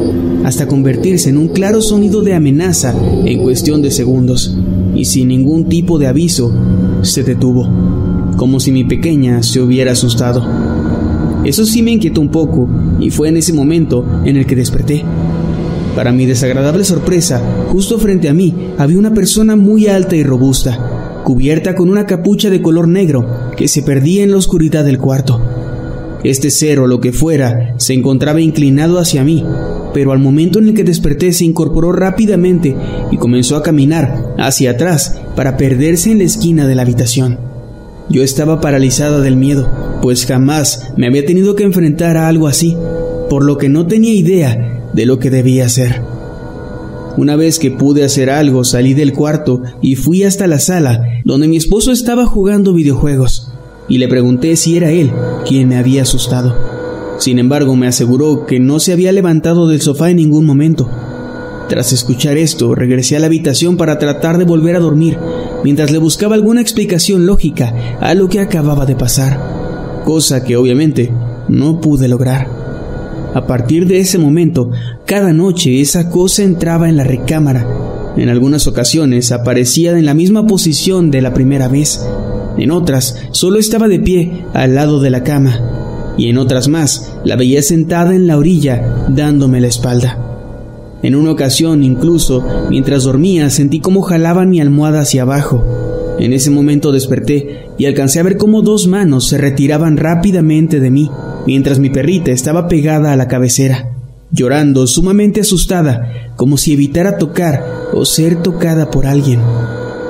hasta 0.43 0.67
convertirse 0.67 1.31
en 1.31 1.37
un 1.39 1.47
claro 1.47 1.81
sonido 1.81 2.21
de 2.21 2.35
amenaza 2.35 2.93
en 3.25 3.41
cuestión 3.41 3.81
de 3.81 3.89
segundos. 3.89 4.55
y 4.93 5.05
sin 5.05 5.29
ningún 5.29 5.67
tipo 5.67 5.97
de 5.97 6.05
aviso 6.05 6.53
se 7.01 7.23
detuvo, 7.23 7.67
como 8.37 8.59
si 8.59 8.71
mi 8.71 8.83
pequeña 8.83 9.41
se 9.41 9.59
hubiera 9.59 9.93
asustado. 9.93 10.47
Eso 11.43 11.65
sí 11.65 11.81
me 11.81 11.91
inquietó 11.91 12.21
un 12.21 12.29
poco 12.29 12.69
y 12.99 13.09
fue 13.09 13.29
en 13.29 13.37
ese 13.37 13.51
momento 13.51 14.05
en 14.23 14.37
el 14.37 14.45
que 14.45 14.55
desperté. 14.55 15.03
Para 15.95 16.11
mi 16.11 16.27
desagradable 16.27 16.83
sorpresa, 16.83 17.41
justo 17.71 17.97
frente 17.97 18.29
a 18.29 18.33
mí 18.33 18.53
había 18.77 18.99
una 18.99 19.13
persona 19.13 19.55
muy 19.55 19.87
alta 19.87 20.15
y 20.15 20.23
robusta, 20.23 21.21
cubierta 21.23 21.73
con 21.73 21.89
una 21.89 22.05
capucha 22.05 22.51
de 22.51 22.61
color 22.61 22.87
negro 22.87 23.25
que 23.57 23.67
se 23.67 23.81
perdía 23.81 24.23
en 24.23 24.29
la 24.29 24.37
oscuridad 24.37 24.85
del 24.85 24.99
cuarto. 24.99 25.41
Este 26.25 26.49
ser 26.49 26.79
o 26.79 26.87
lo 26.87 26.99
que 27.01 27.13
fuera 27.13 27.75
se 27.77 27.93
encontraba 27.93 28.41
inclinado 28.41 28.97
hacia 28.97 29.23
mí, 29.23 29.45
pero 29.93 30.11
al 30.11 30.17
momento 30.17 30.57
en 30.57 30.69
el 30.69 30.73
que 30.73 30.83
desperté 30.83 31.31
se 31.31 31.45
incorporó 31.45 31.91
rápidamente 31.91 32.75
y 33.11 33.17
comenzó 33.17 33.55
a 33.55 33.61
caminar 33.61 34.33
hacia 34.39 34.71
atrás 34.71 35.21
para 35.35 35.55
perderse 35.55 36.09
en 36.09 36.17
la 36.17 36.23
esquina 36.23 36.65
de 36.65 36.73
la 36.73 36.81
habitación. 36.81 37.37
Yo 38.09 38.23
estaba 38.23 38.59
paralizada 38.59 39.21
del 39.21 39.35
miedo, 39.35 39.69
pues 40.01 40.25
jamás 40.25 40.93
me 40.97 41.05
había 41.05 41.23
tenido 41.27 41.55
que 41.55 41.63
enfrentar 41.63 42.17
a 42.17 42.27
algo 42.27 42.47
así, 42.47 42.75
por 43.29 43.45
lo 43.45 43.59
que 43.59 43.69
no 43.69 43.85
tenía 43.85 44.15
idea 44.15 44.81
de 44.93 45.05
lo 45.05 45.19
que 45.19 45.29
debía 45.29 45.67
hacer. 45.67 46.01
Una 47.17 47.35
vez 47.35 47.59
que 47.59 47.69
pude 47.69 48.03
hacer 48.03 48.31
algo, 48.31 48.63
salí 48.63 48.95
del 48.95 49.13
cuarto 49.13 49.61
y 49.79 49.95
fui 49.95 50.23
hasta 50.23 50.47
la 50.47 50.57
sala 50.57 51.03
donde 51.23 51.47
mi 51.47 51.57
esposo 51.57 51.91
estaba 51.91 52.25
jugando 52.25 52.73
videojuegos 52.73 53.51
y 53.87 53.97
le 53.97 54.07
pregunté 54.07 54.55
si 54.55 54.77
era 54.77 54.91
él 54.91 55.11
quien 55.47 55.67
me 55.67 55.77
había 55.77 56.03
asustado. 56.03 56.55
Sin 57.17 57.39
embargo, 57.39 57.75
me 57.75 57.87
aseguró 57.87 58.45
que 58.45 58.59
no 58.59 58.79
se 58.79 58.91
había 58.91 59.11
levantado 59.11 59.67
del 59.67 59.81
sofá 59.81 60.09
en 60.09 60.17
ningún 60.17 60.45
momento. 60.45 60.89
Tras 61.69 61.93
escuchar 61.93 62.37
esto, 62.37 62.75
regresé 62.75 63.15
a 63.15 63.19
la 63.19 63.25
habitación 63.27 63.77
para 63.77 63.97
tratar 63.97 64.37
de 64.37 64.43
volver 64.43 64.75
a 64.75 64.79
dormir, 64.79 65.17
mientras 65.63 65.91
le 65.91 65.97
buscaba 65.97 66.35
alguna 66.35 66.61
explicación 66.61 67.25
lógica 67.25 67.73
a 67.99 68.13
lo 68.13 68.29
que 68.29 68.39
acababa 68.39 68.85
de 68.85 68.95
pasar, 68.95 69.39
cosa 70.03 70.43
que 70.43 70.57
obviamente 70.57 71.11
no 71.47 71.79
pude 71.81 72.07
lograr. 72.07 72.47
A 73.33 73.47
partir 73.47 73.87
de 73.87 73.99
ese 73.99 74.17
momento, 74.17 74.71
cada 75.05 75.33
noche 75.33 75.81
esa 75.81 76.09
cosa 76.09 76.43
entraba 76.43 76.87
en 76.87 76.97
la 76.97 77.03
recámara. 77.03 77.67
En 78.15 78.29
algunas 78.29 78.67
ocasiones 78.67 79.31
aparecía 79.31 79.97
en 79.97 80.05
la 80.05 80.13
misma 80.13 80.47
posición 80.47 81.11
de 81.11 81.21
la 81.21 81.33
primera 81.33 81.67
vez, 81.67 81.99
en 82.57 82.71
otras 82.71 83.21
solo 83.31 83.59
estaba 83.59 83.87
de 83.87 83.99
pie 83.99 84.45
al 84.53 84.75
lado 84.75 84.99
de 84.99 85.09
la 85.09 85.23
cama, 85.23 86.13
y 86.17 86.29
en 86.29 86.37
otras 86.37 86.67
más 86.67 87.13
la 87.23 87.35
veía 87.35 87.61
sentada 87.61 88.15
en 88.15 88.27
la 88.27 88.37
orilla 88.37 89.05
dándome 89.09 89.61
la 89.61 89.67
espalda. 89.67 90.19
En 91.03 91.15
una 91.15 91.31
ocasión 91.31 91.83
incluso, 91.83 92.43
mientras 92.69 93.03
dormía, 93.03 93.49
sentí 93.49 93.79
cómo 93.79 94.01
jalaban 94.01 94.49
mi 94.49 94.59
almohada 94.59 95.01
hacia 95.01 95.23
abajo. 95.23 95.63
En 96.17 96.33
ese 96.33 96.49
momento 96.49 96.91
desperté 96.91 97.67
y 97.77 97.85
alcancé 97.85 98.19
a 98.19 98.23
ver 98.23 98.37
cómo 98.37 98.61
dos 98.61 98.87
manos 98.87 99.27
se 99.27 99.37
retiraban 99.37 99.97
rápidamente 99.97 100.79
de 100.79 100.89
mí, 100.89 101.11
mientras 101.45 101.77
mi 101.79 101.89
perrita 101.89 102.31
estaba 102.31 102.67
pegada 102.67 103.11
a 103.11 103.17
la 103.17 103.27
cabecera, 103.27 103.91
llorando 104.31 104.87
sumamente 104.87 105.41
asustada, 105.41 106.31
como 106.37 106.57
si 106.57 106.73
evitara 106.73 107.17
tocar 107.17 107.63
o 107.93 108.05
ser 108.05 108.41
tocada 108.41 108.89
por 108.89 109.05
alguien. 109.05 109.41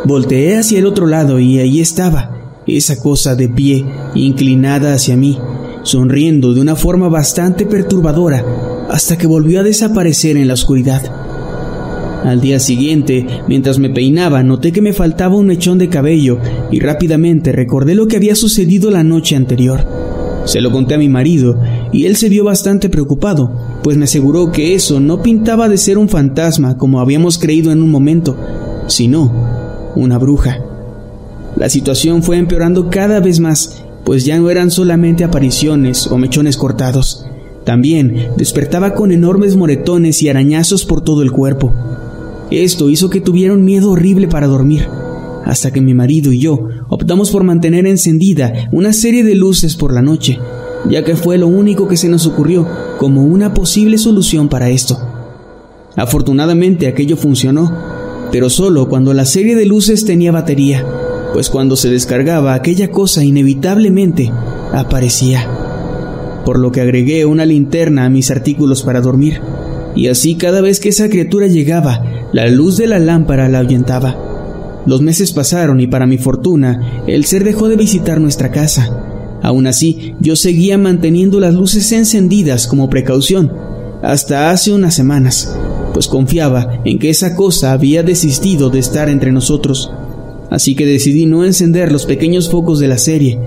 Volteé 0.06 0.58
hacia 0.58 0.80
el 0.80 0.86
otro 0.86 1.08
lado 1.08 1.40
y 1.40 1.60
ahí 1.60 1.82
estaba, 1.82 2.35
esa 2.68 3.00
cosa 3.00 3.36
de 3.36 3.50
pie, 3.50 3.86
inclinada 4.16 4.94
hacia 4.94 5.16
mí, 5.16 5.38
sonriendo 5.84 6.54
de 6.54 6.62
una 6.62 6.76
forma 6.76 7.10
bastante 7.10 7.66
perturbadora, 7.66 8.44
hasta 8.90 9.18
que 9.18 9.28
volvió 9.28 9.60
a 9.60 9.64
desaparecer 9.64 10.38
en 10.38 10.48
la 10.48 10.54
oscuridad. 10.56 11.04
Al 12.26 12.42
día 12.42 12.60
siguiente, 12.60 13.28
mientras 13.48 13.78
me 13.78 13.92
peinaba, 13.92 14.42
noté 14.42 14.72
que 14.72 14.82
me 14.82 14.94
faltaba 14.94 15.36
un 15.36 15.46
mechón 15.46 15.78
de 15.78 15.90
cabello 15.90 16.40
y 16.72 16.80
rápidamente 16.80 17.52
recordé 17.52 17.94
lo 17.94 18.08
que 18.08 18.16
había 18.16 18.34
sucedido 18.34 18.90
la 18.90 19.04
noche 19.04 19.36
anterior. 19.36 19.86
Se 20.46 20.60
lo 20.60 20.72
conté 20.72 20.96
a 20.96 20.98
mi 20.98 21.08
marido 21.08 21.60
y 21.92 22.06
él 22.06 22.16
se 22.16 22.30
vio 22.30 22.44
bastante 22.44 22.90
preocupado, 22.90 23.52
pues 23.84 23.96
me 23.96 24.06
aseguró 24.06 24.52
que 24.52 24.74
eso 24.74 25.00
no 25.00 25.22
pintaba 25.22 25.70
de 25.70 25.78
ser 25.78 26.00
un 26.00 26.10
fantasma 26.10 26.80
como 26.80 27.00
habíamos 27.00 27.38
creído 27.38 27.72
en 27.72 27.84
un 27.84 27.92
momento, 27.92 28.36
sino 28.88 29.32
una 29.96 30.18
bruja. 30.18 30.65
La 31.56 31.70
situación 31.70 32.22
fue 32.22 32.38
empeorando 32.38 32.90
cada 32.90 33.22
vez 33.22 33.40
más, 33.40 33.82
pues 34.04 34.26
ya 34.26 34.38
no 34.38 34.50
eran 34.50 34.72
solamente 34.72 35.24
apariciones 35.24 36.08
o 36.08 36.18
mechones 36.18 36.58
cortados. 36.58 37.26
También 37.64 38.30
despertaba 38.38 38.94
con 38.94 39.12
enormes 39.12 39.56
moretones 39.56 40.22
y 40.22 40.30
arañazos 40.30 40.86
por 40.86 41.02
todo 41.02 41.22
el 41.22 41.32
cuerpo. 41.32 41.74
Esto 42.52 42.90
hizo 42.90 43.10
que 43.10 43.22
tuviera 43.22 43.54
un 43.54 43.64
miedo 43.64 43.90
horrible 43.92 44.28
para 44.28 44.48
dormir, 44.48 44.88
hasta 45.46 45.72
que 45.72 45.82
mi 45.82 45.94
marido 45.94 46.32
y 46.32 46.40
yo 46.40 46.68
optamos 46.90 47.32
por 47.32 47.44
mantener 47.44 47.88
encendida 47.88 48.70
una 48.72 48.92
serie 48.92 49.24
de 49.24 49.36
luces 49.36 49.76
por 49.76 49.94
la 49.94 50.02
noche, 50.02 50.38
ya 50.90 51.04
que 51.04 51.16
fue 51.16 51.38
lo 51.38 51.48
único 51.48 51.88
que 51.88 51.98
se 51.98 52.10
nos 52.10 52.28
ocurrió 52.28 52.68
como 53.00 53.24
una 53.24 53.54
posible 53.54 53.98
solución 53.98 54.50
para 54.50 54.70
esto. 54.70 55.00
Afortunadamente 55.96 56.88
aquello 56.88 57.16
funcionó, 57.16 57.72
pero 58.32 58.50
solo 58.50 58.90
cuando 58.90 59.14
la 59.14 59.26
serie 59.26 59.56
de 59.56 59.66
luces 59.66 60.06
tenía 60.06 60.32
batería 60.32 60.86
pues 61.36 61.50
cuando 61.50 61.76
se 61.76 61.90
descargaba 61.90 62.54
aquella 62.54 62.92
cosa 62.92 63.22
inevitablemente 63.22 64.32
aparecía. 64.72 65.46
Por 66.46 66.58
lo 66.60 66.72
que 66.72 66.80
agregué 66.80 67.26
una 67.26 67.46
linterna 67.46 68.06
a 68.06 68.10
mis 68.10 68.32
artículos 68.32 68.84
para 68.84 69.02
dormir, 69.02 69.42
y 69.98 70.08
así 70.08 70.36
cada 70.36 70.62
vez 70.62 70.80
que 70.80 70.88
esa 70.88 71.10
criatura 71.10 71.48
llegaba, 71.48 72.30
la 72.32 72.48
luz 72.48 72.78
de 72.78 72.88
la 72.88 73.00
lámpara 73.00 73.50
la 73.50 73.60
ahuyentaba. 73.60 74.16
Los 74.86 75.02
meses 75.02 75.34
pasaron 75.34 75.82
y 75.82 75.88
para 75.88 76.08
mi 76.08 76.18
fortuna, 76.18 77.04
el 77.06 77.26
ser 77.26 77.44
dejó 77.44 77.68
de 77.68 77.76
visitar 77.76 78.22
nuestra 78.22 78.50
casa. 78.50 79.38
Aún 79.44 79.68
así, 79.68 80.16
yo 80.22 80.38
seguía 80.38 80.78
manteniendo 80.78 81.42
las 81.42 81.54
luces 81.54 81.92
encendidas 81.92 82.66
como 82.66 82.90
precaución, 82.90 83.52
hasta 84.02 84.52
hace 84.52 84.72
unas 84.72 84.94
semanas, 84.94 85.54
pues 85.94 86.08
confiaba 86.08 86.80
en 86.86 86.98
que 86.98 87.10
esa 87.10 87.36
cosa 87.36 87.74
había 87.74 88.04
desistido 88.04 88.70
de 88.70 88.80
estar 88.80 89.10
entre 89.10 89.34
nosotros 89.34 89.92
así 90.50 90.76
que 90.76 90.86
decidí 90.86 91.26
no 91.26 91.46
encender 91.46 91.92
los 91.92 92.06
pequeños 92.06 92.50
focos 92.50 92.80
de 92.80 92.88
la 92.88 92.98
serie, 92.98 93.40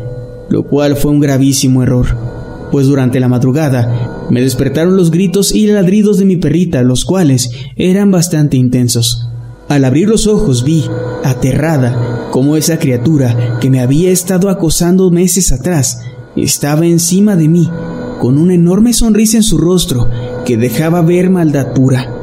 lo 0.49 0.64
cual 0.64 0.97
fue 0.97 1.11
un 1.11 1.21
gravísimo 1.21 1.83
error, 1.83 2.07
pues 2.71 2.87
durante 2.87 3.21
la 3.21 3.28
madrugada 3.28 4.26
me 4.31 4.40
despertaron 4.40 4.97
los 4.97 5.11
gritos 5.11 5.55
y 5.55 5.67
ladridos 5.67 6.19
de 6.19 6.25
mi 6.25 6.37
perrita, 6.37 6.83
los 6.83 7.05
cuales 7.05 7.50
eran 7.76 8.11
bastante 8.11 8.57
intensos. 8.57 9.28
Al 9.69 9.85
abrir 9.85 10.09
los 10.09 10.26
ojos 10.26 10.64
vi, 10.64 10.85
aterrada, 11.25 12.28
cómo 12.31 12.57
esa 12.57 12.78
criatura 12.78 13.59
que 13.61 13.71
me 13.71 13.81
había 13.81 14.11
estado 14.11 14.49
acosando 14.49 15.11
meses 15.11 15.52
atrás 15.52 16.02
estaba 16.37 16.87
encima 16.87 17.37
de 17.37 17.49
mí, 17.49 17.69
con 18.21 18.38
una 18.38 18.55
enorme 18.55 18.93
sonrisa 18.93 19.37
en 19.37 19.43
su 19.43 19.59
rostro 19.59 20.09
que 20.45 20.57
dejaba 20.57 21.02
ver 21.02 21.31
maldad 21.31 21.73
pura. 21.75 22.14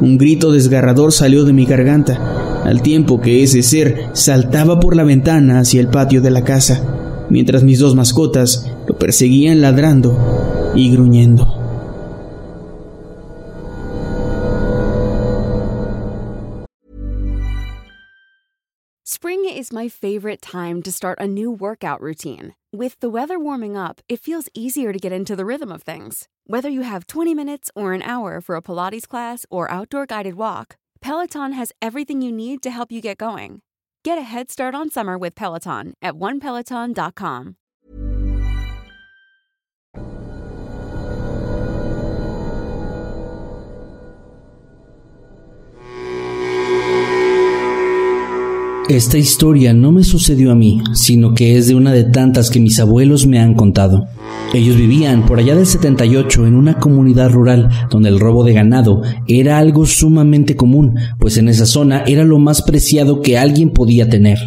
Un 0.00 0.18
grito 0.18 0.52
desgarrador 0.52 1.12
salió 1.12 1.44
de 1.44 1.52
mi 1.52 1.66
garganta, 1.66 2.33
al 2.64 2.82
tiempo 2.82 3.20
que 3.20 3.42
ese 3.42 3.62
ser 3.62 4.10
saltaba 4.14 4.80
por 4.80 4.96
la 4.96 5.04
ventana 5.04 5.60
hacia 5.60 5.80
el 5.80 5.88
patio 5.88 6.20
de 6.20 6.30
la 6.30 6.44
casa, 6.44 7.26
mientras 7.28 7.62
mis 7.62 7.78
dos 7.78 7.94
mascotas 7.94 8.70
lo 8.88 8.98
perseguían 8.98 9.60
ladrando 9.60 10.72
y 10.74 10.90
gruñendo. 10.90 11.60
Spring 19.06 19.44
is 19.44 19.72
my 19.72 19.88
favorite 19.88 20.42
time 20.42 20.82
to 20.82 20.92
start 20.92 21.18
a 21.20 21.26
new 21.26 21.50
workout 21.50 22.00
routine. 22.00 22.54
With 22.72 22.98
the 23.00 23.08
weather 23.08 23.38
warming 23.38 23.76
up, 23.76 24.00
it 24.08 24.20
feels 24.20 24.48
easier 24.52 24.92
to 24.92 24.98
get 24.98 25.12
into 25.12 25.36
the 25.36 25.46
rhythm 25.46 25.70
of 25.70 25.82
things. 25.82 26.28
Whether 26.46 26.68
you 26.68 26.82
have 26.82 27.06
20 27.06 27.34
minutes 27.34 27.70
or 27.74 27.94
an 27.94 28.02
hour 28.02 28.40
for 28.40 28.56
a 28.56 28.60
Pilates 28.60 29.06
class 29.06 29.46
or 29.48 29.70
outdoor 29.70 30.04
guided 30.06 30.34
walk, 30.34 30.76
Peloton 31.04 31.52
has 31.52 31.70
everything 31.82 32.22
you 32.22 32.32
need 32.32 32.62
to 32.62 32.70
help 32.70 32.90
you 32.90 33.02
get 33.02 33.18
going. 33.18 33.60
Get 34.04 34.16
a 34.16 34.22
head 34.22 34.50
start 34.50 34.74
on 34.74 34.88
summer 34.88 35.18
with 35.18 35.34
Peloton 35.34 35.92
at 36.00 36.14
onepeloton.com. 36.14 37.56
Esta 48.88 49.16
historia 49.16 49.72
no 49.72 49.92
me 49.92 50.04
sucedió 50.04 50.52
a 50.52 50.54
mí, 50.54 50.82
sino 50.92 51.32
que 51.32 51.56
es 51.56 51.68
de 51.68 51.74
una 51.74 51.90
de 51.90 52.04
tantas 52.04 52.50
que 52.50 52.60
mis 52.60 52.78
abuelos 52.78 53.26
me 53.26 53.38
han 53.38 53.54
contado. 53.54 54.08
Ellos 54.52 54.76
vivían 54.76 55.24
por 55.24 55.38
allá 55.38 55.56
del 55.56 55.64
78 55.64 56.46
en 56.46 56.54
una 56.54 56.78
comunidad 56.78 57.30
rural 57.30 57.70
donde 57.88 58.10
el 58.10 58.20
robo 58.20 58.44
de 58.44 58.52
ganado 58.52 59.00
era 59.26 59.56
algo 59.56 59.86
sumamente 59.86 60.54
común, 60.54 60.96
pues 61.18 61.38
en 61.38 61.48
esa 61.48 61.64
zona 61.64 62.04
era 62.06 62.24
lo 62.24 62.38
más 62.38 62.60
preciado 62.60 63.22
que 63.22 63.38
alguien 63.38 63.70
podía 63.70 64.10
tener. 64.10 64.38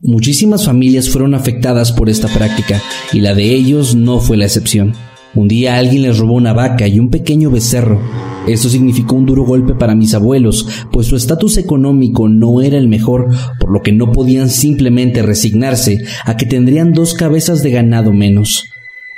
Muchísimas 0.00 0.64
familias 0.64 1.08
fueron 1.08 1.34
afectadas 1.34 1.92
por 1.92 2.08
esta 2.08 2.26
práctica 2.26 2.82
y 3.12 3.20
la 3.20 3.34
de 3.34 3.54
ellos 3.54 3.94
no 3.94 4.18
fue 4.18 4.36
la 4.36 4.46
excepción. 4.46 4.94
Un 5.32 5.46
día 5.46 5.78
alguien 5.78 6.02
les 6.02 6.18
robó 6.18 6.34
una 6.34 6.52
vaca 6.52 6.88
y 6.88 6.98
un 6.98 7.08
pequeño 7.08 7.52
becerro, 7.52 8.00
Esto 8.46 8.68
significó 8.68 9.14
un 9.16 9.26
duro 9.26 9.44
golpe 9.44 9.74
para 9.74 9.94
mis 9.94 10.14
abuelos, 10.14 10.66
pues 10.90 11.06
su 11.06 11.16
estatus 11.16 11.58
económico 11.58 12.28
no 12.28 12.60
era 12.62 12.78
el 12.78 12.88
mejor, 12.88 13.28
por 13.60 13.70
lo 13.70 13.82
que 13.82 13.92
no 13.92 14.12
podían 14.12 14.48
simplemente 14.48 15.22
resignarse 15.22 16.04
a 16.24 16.36
que 16.36 16.46
tendrían 16.46 16.92
dos 16.92 17.14
cabezas 17.14 17.62
de 17.62 17.70
ganado 17.70 18.12
menos. 18.12 18.64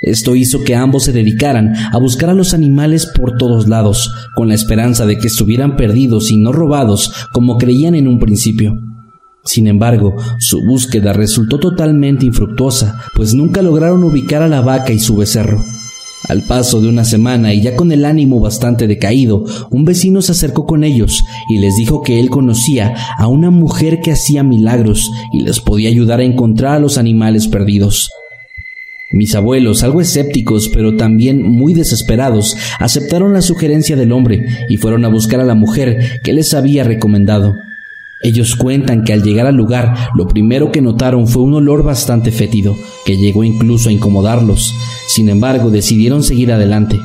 Esto 0.01 0.35
hizo 0.35 0.65
que 0.65 0.75
ambos 0.75 1.03
se 1.03 1.13
dedicaran 1.13 1.73
a 1.93 1.97
buscar 1.97 2.29
a 2.29 2.33
los 2.33 2.53
animales 2.53 3.05
por 3.05 3.37
todos 3.37 3.69
lados, 3.69 4.11
con 4.35 4.49
la 4.49 4.53
esperanza 4.53 5.05
de 5.05 5.17
que 5.17 5.27
estuvieran 5.27 5.77
perdidos 5.77 6.29
y 6.29 6.35
no 6.35 6.51
robados 6.51 7.13
como 7.31 7.57
creían 7.57 7.95
en 7.95 8.09
un 8.09 8.19
principio. 8.19 8.77
Sin 9.45 9.67
embargo, 9.67 10.15
su 10.39 10.61
búsqueda 10.65 11.13
resultó 11.13 11.57
totalmente 11.57 12.25
infructuosa, 12.25 13.01
pues 13.15 13.33
nunca 13.33 13.61
lograron 13.61 14.03
ubicar 14.03 14.41
a 14.41 14.49
la 14.49 14.59
vaca 14.59 14.91
y 14.91 14.99
su 14.99 15.15
becerro. 15.15 15.63
Al 16.29 16.43
paso 16.43 16.79
de 16.79 16.87
una 16.87 17.03
semana 17.03 17.53
y 17.53 17.61
ya 17.61 17.75
con 17.75 17.91
el 17.91 18.05
ánimo 18.05 18.39
bastante 18.39 18.87
decaído, 18.87 19.43
un 19.71 19.83
vecino 19.83 20.21
se 20.21 20.31
acercó 20.31 20.65
con 20.65 20.83
ellos 20.83 21.25
y 21.49 21.57
les 21.57 21.75
dijo 21.75 22.01
que 22.01 22.19
él 22.19 22.29
conocía 22.29 22.95
a 23.17 23.27
una 23.27 23.49
mujer 23.49 23.99
que 23.99 24.11
hacía 24.13 24.41
milagros 24.41 25.11
y 25.33 25.41
les 25.41 25.59
podía 25.59 25.89
ayudar 25.89 26.21
a 26.21 26.23
encontrar 26.23 26.75
a 26.75 26.79
los 26.79 26.97
animales 26.97 27.47
perdidos. 27.47 28.09
Mis 29.11 29.35
abuelos, 29.35 29.83
algo 29.83 30.01
escépticos 30.01 30.69
pero 30.69 30.95
también 30.95 31.43
muy 31.43 31.73
desesperados, 31.73 32.55
aceptaron 32.79 33.33
la 33.33 33.41
sugerencia 33.41 33.95
del 33.95 34.13
hombre 34.13 34.45
y 34.69 34.77
fueron 34.77 35.03
a 35.05 35.09
buscar 35.09 35.41
a 35.41 35.45
la 35.45 35.55
mujer 35.55 36.21
que 36.23 36.33
les 36.33 36.53
había 36.53 36.83
recomendado. 36.83 37.53
Ellos 38.23 38.55
cuentan 38.55 39.03
que 39.03 39.11
al 39.11 39.21
llegar 39.21 39.45
al 39.47 39.55
lugar, 39.55 39.93
lo 40.15 40.27
primero 40.27 40.71
que 40.71 40.81
notaron 40.81 41.27
fue 41.27 41.43
un 41.43 41.55
olor 41.55 41.83
bastante 41.83 42.31
fétido, 42.31 42.73
que 43.05 43.17
llegó 43.17 43.43
incluso 43.43 43.89
a 43.89 43.91
incomodarlos. 43.91 44.73
Sin 45.07 45.27
embargo, 45.27 45.69
decidieron 45.69 46.23
seguir 46.23 46.53
adelante. 46.53 46.99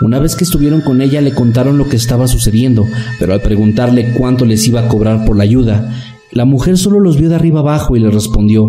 Una 0.00 0.18
vez 0.18 0.34
que 0.34 0.44
estuvieron 0.44 0.80
con 0.80 1.02
ella 1.02 1.20
le 1.20 1.34
contaron 1.34 1.76
lo 1.76 1.88
que 1.88 1.96
estaba 1.96 2.26
sucediendo, 2.28 2.84
pero 3.18 3.34
al 3.34 3.42
preguntarle 3.42 4.14
cuánto 4.14 4.46
les 4.46 4.66
iba 4.66 4.80
a 4.80 4.88
cobrar 4.88 5.24
por 5.26 5.36
la 5.36 5.44
ayuda, 5.44 5.94
la 6.32 6.46
mujer 6.46 6.78
solo 6.78 6.98
los 6.98 7.18
vio 7.18 7.28
de 7.28 7.36
arriba 7.36 7.60
abajo 7.60 7.94
y 7.94 8.00
le 8.00 8.10
respondió, 8.10 8.68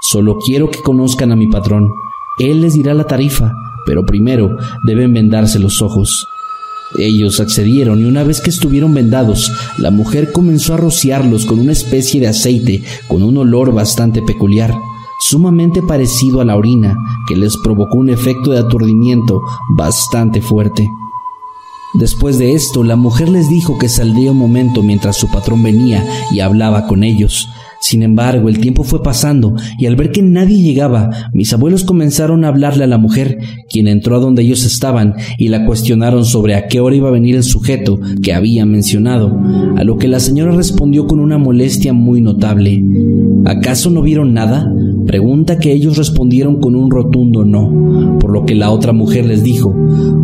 Solo 0.00 0.38
quiero 0.38 0.70
que 0.70 0.80
conozcan 0.80 1.30
a 1.30 1.36
mi 1.36 1.46
patrón. 1.46 1.90
Él 2.38 2.60
les 2.62 2.74
dirá 2.74 2.92
la 2.92 3.04
tarifa, 3.04 3.52
pero 3.86 4.04
primero 4.04 4.56
deben 4.84 5.12
vendarse 5.12 5.58
los 5.58 5.80
ojos. 5.80 6.26
Ellos 6.98 7.40
accedieron 7.40 8.00
y 8.00 8.04
una 8.04 8.22
vez 8.22 8.40
que 8.40 8.50
estuvieron 8.50 8.94
vendados, 8.94 9.52
la 9.78 9.90
mujer 9.90 10.32
comenzó 10.32 10.74
a 10.74 10.76
rociarlos 10.78 11.44
con 11.44 11.58
una 11.58 11.72
especie 11.72 12.20
de 12.20 12.28
aceite 12.28 12.82
con 13.08 13.22
un 13.22 13.36
olor 13.36 13.72
bastante 13.72 14.22
peculiar, 14.22 14.72
sumamente 15.20 15.82
parecido 15.82 16.40
a 16.40 16.44
la 16.44 16.56
orina, 16.56 16.96
que 17.26 17.36
les 17.36 17.56
provocó 17.56 17.98
un 17.98 18.10
efecto 18.10 18.52
de 18.52 18.58
aturdimiento 18.58 19.40
bastante 19.76 20.40
fuerte. 20.40 20.88
Después 21.94 22.38
de 22.38 22.54
esto, 22.54 22.82
la 22.82 22.96
mujer 22.96 23.28
les 23.28 23.48
dijo 23.48 23.78
que 23.78 23.88
saldría 23.88 24.32
un 24.32 24.38
momento 24.38 24.82
mientras 24.82 25.16
su 25.16 25.28
patrón 25.28 25.62
venía 25.62 26.04
y 26.32 26.40
hablaba 26.40 26.86
con 26.86 27.04
ellos, 27.04 27.48
sin 27.84 28.02
embargo, 28.02 28.48
el 28.48 28.60
tiempo 28.60 28.82
fue 28.82 29.02
pasando 29.02 29.56
y 29.78 29.84
al 29.84 29.94
ver 29.94 30.10
que 30.10 30.22
nadie 30.22 30.62
llegaba, 30.62 31.10
mis 31.34 31.52
abuelos 31.52 31.84
comenzaron 31.84 32.42
a 32.42 32.48
hablarle 32.48 32.84
a 32.84 32.86
la 32.86 32.96
mujer, 32.96 33.36
quien 33.68 33.88
entró 33.88 34.16
a 34.16 34.20
donde 34.20 34.40
ellos 34.40 34.64
estaban 34.64 35.16
y 35.36 35.48
la 35.48 35.66
cuestionaron 35.66 36.24
sobre 36.24 36.54
a 36.54 36.66
qué 36.66 36.80
hora 36.80 36.96
iba 36.96 37.10
a 37.10 37.12
venir 37.12 37.36
el 37.36 37.42
sujeto 37.42 38.00
que 38.22 38.32
había 38.32 38.64
mencionado, 38.64 39.38
a 39.76 39.84
lo 39.84 39.98
que 39.98 40.08
la 40.08 40.18
señora 40.18 40.52
respondió 40.52 41.06
con 41.06 41.20
una 41.20 41.36
molestia 41.36 41.92
muy 41.92 42.22
notable. 42.22 42.82
¿Acaso 43.44 43.90
no 43.90 44.00
vieron 44.00 44.32
nada? 44.32 44.66
Pregunta 45.06 45.58
que 45.58 45.72
ellos 45.72 45.96
respondieron 45.96 46.60
con 46.60 46.74
un 46.74 46.90
rotundo 46.90 47.44
no, 47.44 48.18
por 48.18 48.32
lo 48.32 48.44
que 48.44 48.54
la 48.54 48.70
otra 48.70 48.92
mujer 48.92 49.26
les 49.26 49.42
dijo, 49.42 49.74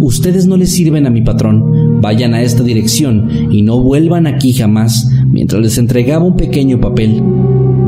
Ustedes 0.00 0.46
no 0.46 0.56
les 0.56 0.72
sirven 0.72 1.06
a 1.06 1.10
mi 1.10 1.22
patrón, 1.22 2.00
vayan 2.00 2.34
a 2.34 2.42
esta 2.42 2.62
dirección 2.62 3.28
y 3.50 3.62
no 3.62 3.82
vuelvan 3.82 4.26
aquí 4.26 4.52
jamás, 4.52 5.10
mientras 5.26 5.60
les 5.62 5.78
entregaba 5.78 6.24
un 6.24 6.36
pequeño 6.36 6.80
papel. 6.80 7.22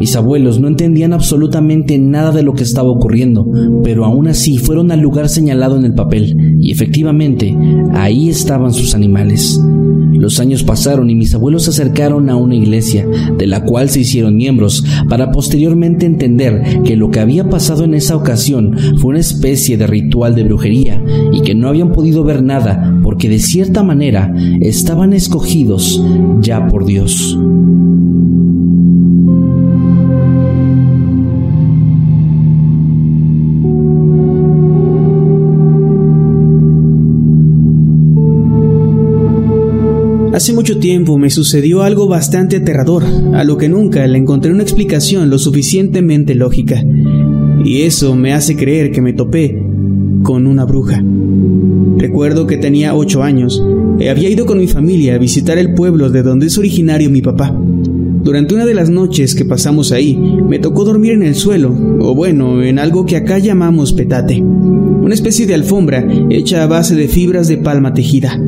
Mis 0.02 0.16
abuelos 0.16 0.58
no 0.58 0.66
entendían 0.66 1.12
absolutamente 1.12 1.96
nada 1.96 2.32
de 2.32 2.42
lo 2.42 2.54
que 2.54 2.64
estaba 2.64 2.90
ocurriendo, 2.90 3.46
pero 3.84 4.04
aún 4.04 4.26
así 4.26 4.58
fueron 4.58 4.90
al 4.90 4.98
lugar 4.98 5.28
señalado 5.28 5.76
en 5.76 5.84
el 5.84 5.94
papel, 5.94 6.56
y 6.58 6.72
efectivamente 6.72 7.56
ahí 7.94 8.28
estaban 8.28 8.72
sus 8.72 8.96
animales. 8.96 9.62
Los 10.12 10.40
años 10.40 10.64
pasaron 10.64 11.08
y 11.08 11.14
mis 11.14 11.32
abuelos 11.36 11.62
se 11.62 11.70
acercaron 11.70 12.30
a 12.30 12.34
una 12.34 12.56
iglesia, 12.56 13.06
de 13.38 13.46
la 13.46 13.64
cual 13.64 13.90
se 13.90 14.00
hicieron 14.00 14.34
miembros, 14.34 14.84
para 15.08 15.30
posteriormente 15.30 16.04
entender 16.04 16.80
que 16.82 16.96
lo 16.96 17.12
que 17.12 17.20
había 17.20 17.48
pasado 17.48 17.84
en 17.84 17.94
esa 17.94 18.16
ocasión 18.16 18.76
fue 18.98 19.10
una 19.10 19.20
especie 19.20 19.76
de 19.76 19.86
ritual 19.86 20.34
de 20.34 20.42
brujería 20.42 21.00
y 21.32 21.42
que 21.42 21.54
no 21.54 21.68
habían 21.68 21.92
podido 21.92 22.24
ver 22.24 22.42
nada 22.42 22.98
porque 23.04 23.28
de 23.28 23.38
cierta 23.38 23.84
manera 23.84 24.34
estaban 24.60 25.12
escogidos 25.12 26.04
ya 26.40 26.66
por 26.66 26.86
Dios. 26.86 27.38
Hace 40.42 40.54
mucho 40.54 40.78
tiempo 40.78 41.18
me 41.18 41.30
sucedió 41.30 41.82
algo 41.82 42.08
bastante 42.08 42.56
aterrador, 42.56 43.04
a 43.34 43.44
lo 43.44 43.56
que 43.58 43.68
nunca 43.68 44.04
le 44.08 44.18
encontré 44.18 44.50
una 44.50 44.64
explicación 44.64 45.30
lo 45.30 45.38
suficientemente 45.38 46.34
lógica. 46.34 46.82
Y 47.64 47.82
eso 47.82 48.16
me 48.16 48.32
hace 48.32 48.56
creer 48.56 48.90
que 48.90 49.00
me 49.00 49.12
topé 49.12 49.62
con 50.24 50.48
una 50.48 50.64
bruja. 50.64 51.00
Recuerdo 51.96 52.48
que 52.48 52.56
tenía 52.56 52.96
ocho 52.96 53.22
años 53.22 53.62
y 54.00 54.08
había 54.08 54.30
ido 54.30 54.44
con 54.44 54.58
mi 54.58 54.66
familia 54.66 55.14
a 55.14 55.18
visitar 55.18 55.58
el 55.58 55.74
pueblo 55.74 56.10
de 56.10 56.24
donde 56.24 56.46
es 56.46 56.58
originario 56.58 57.08
mi 57.08 57.22
papá. 57.22 57.56
Durante 57.56 58.56
una 58.56 58.66
de 58.66 58.74
las 58.74 58.90
noches 58.90 59.36
que 59.36 59.44
pasamos 59.44 59.92
ahí, 59.92 60.16
me 60.16 60.58
tocó 60.58 60.84
dormir 60.84 61.12
en 61.12 61.22
el 61.22 61.36
suelo, 61.36 61.72
o 62.00 62.16
bueno, 62.16 62.64
en 62.64 62.80
algo 62.80 63.06
que 63.06 63.14
acá 63.14 63.38
llamamos 63.38 63.92
petate, 63.92 64.42
una 64.42 65.14
especie 65.14 65.46
de 65.46 65.54
alfombra 65.54 66.04
hecha 66.30 66.64
a 66.64 66.66
base 66.66 66.96
de 66.96 67.06
fibras 67.06 67.46
de 67.46 67.58
palma 67.58 67.94
tejida. 67.94 68.40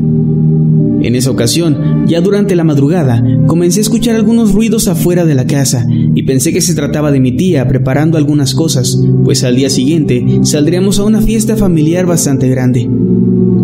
En 1.05 1.15
esa 1.15 1.31
ocasión, 1.31 2.07
ya 2.07 2.23
durante 2.23 2.57
la 2.57 2.65
madrugada, 2.65 3.23
comencé 3.47 3.81
a 3.81 3.83
escuchar 3.83 4.17
algunos 4.17 4.53
ruidos 4.53 4.89
afuera 4.89 5.27
de 5.27 5.35
la 5.35 5.47
casa 5.47 5.87
y 5.91 6.23
pensé 6.23 6.51
que 6.51 6.63
se 6.63 6.75
trataba 6.75 7.13
de 7.13 7.21
mi 7.21 7.33
tía 7.33 7.69
preparando 7.69 8.17
algunas 8.17 8.55
cosas, 8.55 8.99
pues 9.23 9.45
al 9.45 9.55
día 9.55 9.69
siguiente 9.69 10.25
saldríamos 10.45 10.99
a 10.99 11.05
una 11.05 11.21
fiesta 11.21 11.59
familiar 11.59 12.07
bastante 12.07 12.49
grande. 12.49 12.89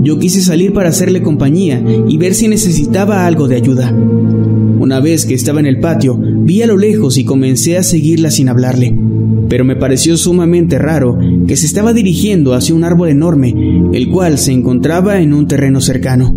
Yo 0.02 0.18
quise 0.18 0.42
salir 0.42 0.74
para 0.74 0.90
hacerle 0.90 1.22
compañía 1.22 1.82
y 2.06 2.18
ver 2.18 2.34
si 2.34 2.46
necesitaba 2.46 3.26
algo 3.26 3.48
de 3.48 3.56
ayuda. 3.56 3.90
Una 3.90 5.00
vez 5.00 5.24
que 5.24 5.32
estaba 5.32 5.60
en 5.60 5.66
el 5.66 5.80
patio, 5.80 6.18
vi 6.20 6.60
a 6.60 6.66
lo 6.66 6.76
lejos 6.76 7.16
y 7.16 7.24
comencé 7.24 7.78
a 7.78 7.82
seguirla 7.82 8.30
sin 8.30 8.50
hablarle. 8.50 9.09
Pero 9.50 9.64
me 9.64 9.74
pareció 9.74 10.16
sumamente 10.16 10.78
raro 10.78 11.18
que 11.48 11.56
se 11.56 11.66
estaba 11.66 11.92
dirigiendo 11.92 12.54
hacia 12.54 12.72
un 12.72 12.84
árbol 12.84 13.08
enorme, 13.08 13.52
el 13.92 14.08
cual 14.08 14.38
se 14.38 14.52
encontraba 14.52 15.20
en 15.20 15.34
un 15.34 15.48
terreno 15.48 15.80
cercano. 15.80 16.32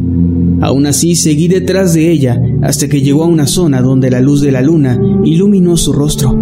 Aún 0.62 0.88
así 0.88 1.16
seguí 1.16 1.48
detrás 1.48 1.94
de 1.94 2.10
ella 2.10 2.42
hasta 2.64 2.88
que 2.88 3.02
llegó 3.02 3.24
a 3.24 3.28
una 3.28 3.46
zona 3.46 3.84
donde 3.84 4.10
la 4.10 4.20
luz 4.20 4.42
de 4.42 4.52
la 4.52 4.64
luna 4.64 5.00
iluminó 5.24 5.78
su 5.78 5.94
rostro. 5.94 6.36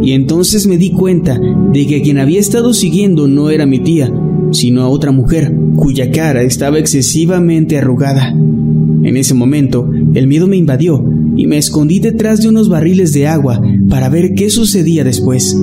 Y 0.00 0.12
entonces 0.12 0.68
me 0.68 0.78
di 0.78 0.92
cuenta 0.92 1.40
de 1.72 1.86
que 1.88 2.02
quien 2.02 2.18
había 2.18 2.38
estado 2.38 2.72
siguiendo 2.72 3.26
no 3.26 3.50
era 3.50 3.66
mi 3.66 3.80
tía, 3.80 4.12
sino 4.52 4.82
a 4.82 4.88
otra 4.88 5.10
mujer 5.10 5.52
cuya 5.74 6.12
cara 6.12 6.42
estaba 6.42 6.78
excesivamente 6.78 7.78
arrugada. 7.78 8.30
En 8.30 9.16
ese 9.16 9.34
momento, 9.34 9.90
el 10.14 10.28
miedo 10.28 10.46
me 10.46 10.56
invadió 10.56 11.04
y 11.36 11.46
me 11.46 11.58
escondí 11.58 12.00
detrás 12.00 12.40
de 12.42 12.48
unos 12.48 12.68
barriles 12.68 13.12
de 13.12 13.26
agua 13.26 13.60
para 13.88 14.08
ver 14.08 14.34
qué 14.34 14.50
sucedía 14.50 15.04
después. 15.04 15.56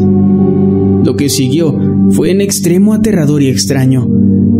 Lo 1.03 1.15
que 1.15 1.29
siguió 1.29 1.77
fue 2.11 2.31
en 2.31 2.41
extremo 2.41 2.93
aterrador 2.93 3.41
y 3.41 3.47
extraño, 3.47 4.07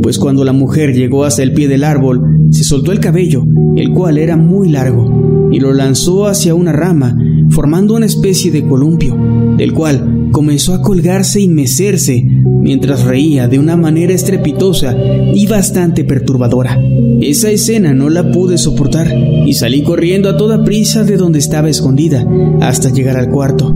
pues 0.01 0.17
cuando 0.17 0.43
la 0.43 0.53
mujer 0.53 0.93
llegó 0.93 1.23
hasta 1.23 1.43
el 1.43 1.53
pie 1.53 1.67
del 1.67 1.83
árbol, 1.83 2.47
se 2.51 2.63
soltó 2.63 2.91
el 2.91 2.99
cabello, 2.99 3.43
el 3.75 3.91
cual 3.91 4.17
era 4.17 4.37
muy 4.37 4.69
largo, 4.69 5.49
y 5.51 5.59
lo 5.59 5.73
lanzó 5.73 6.27
hacia 6.27 6.55
una 6.55 6.71
rama, 6.71 7.15
formando 7.49 7.95
una 7.95 8.05
especie 8.05 8.51
de 8.51 8.65
columpio, 8.65 9.17
del 9.57 9.73
cual 9.73 10.29
comenzó 10.31 10.73
a 10.73 10.81
colgarse 10.81 11.41
y 11.41 11.47
mecerse 11.47 12.25
mientras 12.61 13.03
reía 13.03 13.47
de 13.47 13.59
una 13.59 13.77
manera 13.77 14.13
estrepitosa 14.13 14.95
y 15.33 15.47
bastante 15.47 16.03
perturbadora. 16.03 16.79
Esa 17.21 17.49
escena 17.49 17.93
no 17.93 18.09
la 18.09 18.31
pude 18.31 18.57
soportar 18.57 19.13
y 19.45 19.53
salí 19.53 19.83
corriendo 19.83 20.29
a 20.29 20.37
toda 20.37 20.63
prisa 20.63 21.03
de 21.03 21.17
donde 21.17 21.39
estaba 21.39 21.69
escondida 21.69 22.25
hasta 22.61 22.91
llegar 22.91 23.17
al 23.17 23.29
cuarto, 23.29 23.73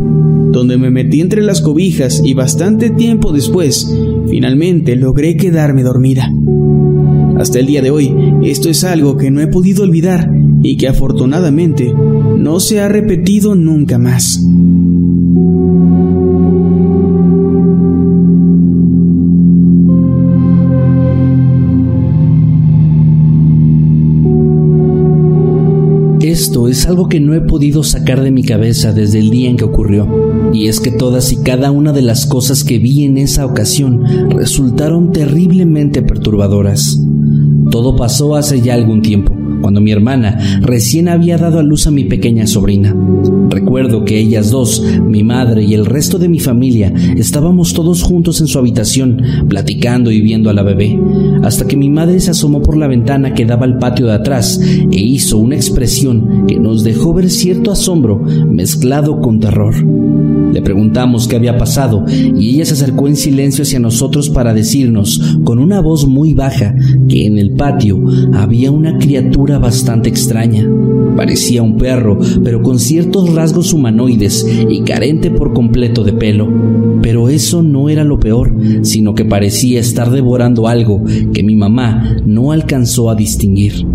donde 0.52 0.78
me 0.78 0.91
metí 0.91 1.22
entre 1.22 1.41
las 1.41 1.62
cobijas 1.62 2.22
y 2.24 2.34
bastante 2.34 2.89
tiempo 2.89 3.32
después, 3.32 3.91
finalmente 4.30 4.96
logré 4.96 5.36
quedarme 5.36 5.84
dormida. 5.84 6.30
Hasta 7.38 7.60
el 7.60 7.65
día 7.65 7.82
de 7.82 7.89
hoy, 7.89 8.13
esto 8.43 8.69
es 8.69 8.84
algo 8.84 9.17
que 9.17 9.32
no 9.32 9.41
he 9.41 9.48
podido 9.48 9.84
olvidar 9.84 10.30
y 10.62 10.78
que 10.78 10.88
afortunadamente 10.88 11.93
no 12.38 12.60
se 12.60 12.80
ha 12.80 12.88
repetido 12.88 13.56
nunca 13.56 13.98
más. 13.98 14.41
Es 26.67 26.86
algo 26.86 27.10
que 27.10 27.19
no 27.19 27.34
he 27.34 27.41
podido 27.41 27.84
sacar 27.84 28.21
de 28.21 28.32
mi 28.32 28.43
cabeza 28.43 28.93
desde 28.93 29.19
el 29.19 29.30
día 29.30 29.49
en 29.49 29.58
que 29.58 29.63
ocurrió, 29.63 30.08
y 30.54 30.67
es 30.67 30.80
que 30.80 30.91
todas 30.91 31.32
y 31.32 31.38
cada 31.38 31.71
una 31.71 31.93
de 31.93 32.02
las 32.02 32.26
cosas 32.26 32.63
que 32.63 32.80
vi 32.80 33.06
en 33.06 33.17
esa 33.17 33.45
ocasión 33.45 34.04
resultaron 34.30 35.12
terriblemente 35.12 36.02
perturbadoras. 36.02 36.99
Todo 37.71 37.95
pasó 37.95 38.36
hace 38.36 38.62
ya 38.62 38.76
algún 38.76 39.02
tiempo, 39.02 39.34
cuando 39.63 39.80
mi 39.80 39.91
hermana 39.91 40.38
recién 40.62 41.08
había 41.08 41.38
dado 41.38 41.58
a 41.58 41.63
luz 41.63 41.88
a 41.88 41.91
mi 41.91 42.04
pequeña 42.04 42.45
sobrina. 42.45 42.93
Recuerdo 43.49 44.04
que 44.04 44.19
ellas 44.19 44.52
dos, 44.52 44.84
mi 45.08 45.23
madre 45.23 45.63
y 45.63 45.73
el 45.73 45.86
resto 45.86 46.19
de 46.19 46.28
mi 46.28 46.39
familia, 46.39 46.93
estábamos 47.15 47.73
todos 47.73 48.04
juntos 48.04 48.41
en 48.41 48.47
su 48.47 48.60
habitación, 48.60 49.21
platicando 49.47 50.12
y 50.12 50.21
viendo 50.21 50.49
a 50.49 50.54
la 50.54 50.63
bebé, 50.63 50.99
hasta 51.43 51.65
que 51.65 51.78
mi 51.78 51.89
madre 51.89 52.19
se 52.19 52.32
asomó 52.32 52.62
por 52.62 52.76
la 52.78 52.88
ventana 52.88 53.34
que 53.34 53.45
daba 53.45 53.65
al 53.65 53.80
patio 53.80 54.06
de 54.06 54.13
atrás 54.13 54.60
e 54.62 54.99
hizo 54.99 55.38
una 55.38 55.56
expresión 55.56 56.45
que 56.45 56.60
nos 56.60 56.84
dejó 56.84 57.13
ver 57.13 57.30
cierto 57.30 57.71
asombro 57.71 58.17
mezclado 58.17 59.21
con 59.21 59.39
terror. 59.39 59.73
Le 60.54 60.62
preguntamos 60.62 61.28
qué 61.28 61.36
había 61.36 61.58
pasado 61.58 62.06
y 62.08 62.49
ella 62.49 62.65
se 62.65 62.73
acercó 62.73 63.08
en 63.08 63.15
silencio 63.15 63.63
hacia 63.63 63.80
nosotros 63.80 64.30
para 64.30 64.54
decirnos, 64.54 65.19
con 65.43 65.58
una 65.58 65.82
voz 65.82 66.08
muy 66.08 66.36
baja, 66.36 66.76
que 67.10 67.26
en 67.26 67.39
el 67.39 67.52
patio 67.52 67.99
había 68.34 68.69
una 68.69 68.99
criatura 68.99 69.52
bastante 69.59 70.09
extraña. 70.09 70.67
Parecía 71.15 71.61
un 71.61 71.77
perro, 71.77 72.19
pero 72.43 72.61
con 72.61 72.79
ciertos 72.79 73.33
rasgos 73.33 73.73
humanoides 73.73 74.45
y 74.69 74.81
carente 74.81 75.29
por 75.29 75.53
completo 75.53 76.03
de 76.03 76.13
pelo. 76.13 76.47
Pero 77.01 77.29
eso 77.29 77.61
no 77.61 77.89
era 77.89 78.03
lo 78.03 78.19
peor, 78.19 78.55
sino 78.81 79.13
que 79.13 79.25
parecía 79.25 79.79
estar 79.79 80.09
devorando 80.09 80.67
algo 80.67 81.03
que 81.33 81.43
mi 81.43 81.55
mamá 81.55 82.17
no 82.25 82.51
alcanzó 82.51 83.09
a 83.09 83.15
distinguir. 83.15 83.85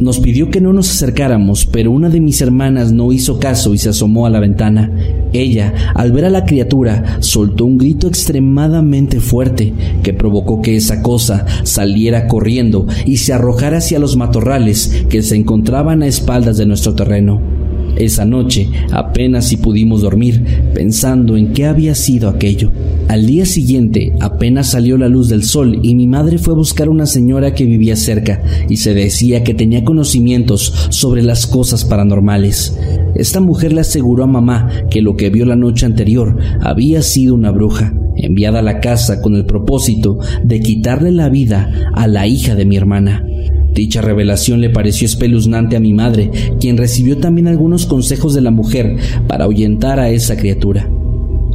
Nos 0.00 0.20
pidió 0.20 0.50
que 0.50 0.60
no 0.60 0.72
nos 0.72 0.90
acercáramos, 0.90 1.66
pero 1.66 1.90
una 1.90 2.08
de 2.08 2.20
mis 2.20 2.40
hermanas 2.40 2.92
no 2.92 3.12
hizo 3.12 3.40
caso 3.40 3.74
y 3.74 3.78
se 3.78 3.88
asomó 3.88 4.26
a 4.26 4.30
la 4.30 4.38
ventana. 4.38 4.92
Ella, 5.32 5.92
al 5.94 6.12
ver 6.12 6.24
a 6.24 6.30
la 6.30 6.44
criatura, 6.44 7.18
soltó 7.20 7.64
un 7.64 7.78
grito 7.78 8.08
extremadamente 8.08 9.20
fuerte 9.20 9.72
que 10.02 10.12
provocó 10.12 10.62
que 10.62 10.76
esa 10.76 11.02
cosa 11.02 11.46
saliera 11.64 12.26
corriendo 12.26 12.86
y 13.04 13.18
se 13.18 13.32
arrojara 13.32 13.78
hacia 13.78 13.98
los 13.98 14.16
matorrales 14.16 15.04
que 15.08 15.22
se 15.22 15.36
encontraban 15.36 16.02
a 16.02 16.06
espaldas 16.06 16.56
de 16.56 16.66
nuestro 16.66 16.94
terreno. 16.94 17.57
Esa 17.98 18.24
noche 18.24 18.68
apenas 18.92 19.48
si 19.48 19.56
pudimos 19.56 20.02
dormir 20.02 20.44
pensando 20.72 21.36
en 21.36 21.52
qué 21.52 21.66
había 21.66 21.94
sido 21.94 22.28
aquello. 22.28 22.70
Al 23.08 23.26
día 23.26 23.44
siguiente 23.44 24.12
apenas 24.20 24.70
salió 24.70 24.96
la 24.96 25.08
luz 25.08 25.28
del 25.28 25.42
sol 25.42 25.80
y 25.82 25.94
mi 25.94 26.06
madre 26.06 26.38
fue 26.38 26.54
a 26.54 26.56
buscar 26.56 26.88
una 26.88 27.06
señora 27.06 27.54
que 27.54 27.64
vivía 27.64 27.96
cerca 27.96 28.42
y 28.68 28.76
se 28.76 28.94
decía 28.94 29.42
que 29.42 29.54
tenía 29.54 29.84
conocimientos 29.84 30.72
sobre 30.90 31.22
las 31.22 31.46
cosas 31.46 31.84
paranormales. 31.84 32.78
Esta 33.16 33.40
mujer 33.40 33.72
le 33.72 33.80
aseguró 33.80 34.24
a 34.24 34.28
mamá 34.28 34.70
que 34.90 35.02
lo 35.02 35.16
que 35.16 35.30
vio 35.30 35.44
la 35.44 35.56
noche 35.56 35.84
anterior 35.84 36.36
había 36.60 37.02
sido 37.02 37.34
una 37.34 37.50
bruja 37.50 37.94
enviada 38.18 38.60
a 38.60 38.62
la 38.62 38.80
casa 38.80 39.20
con 39.20 39.34
el 39.34 39.44
propósito 39.44 40.18
de 40.42 40.60
quitarle 40.60 41.10
la 41.10 41.28
vida 41.28 41.90
a 41.94 42.06
la 42.06 42.26
hija 42.26 42.54
de 42.54 42.64
mi 42.64 42.76
hermana. 42.76 43.24
Dicha 43.72 44.02
revelación 44.02 44.60
le 44.60 44.70
pareció 44.70 45.06
espeluznante 45.06 45.76
a 45.76 45.80
mi 45.80 45.92
madre, 45.92 46.30
quien 46.60 46.76
recibió 46.76 47.18
también 47.18 47.46
algunos 47.46 47.86
consejos 47.86 48.34
de 48.34 48.40
la 48.40 48.50
mujer 48.50 48.96
para 49.26 49.44
ahuyentar 49.44 50.00
a 50.00 50.10
esa 50.10 50.36
criatura. 50.36 50.88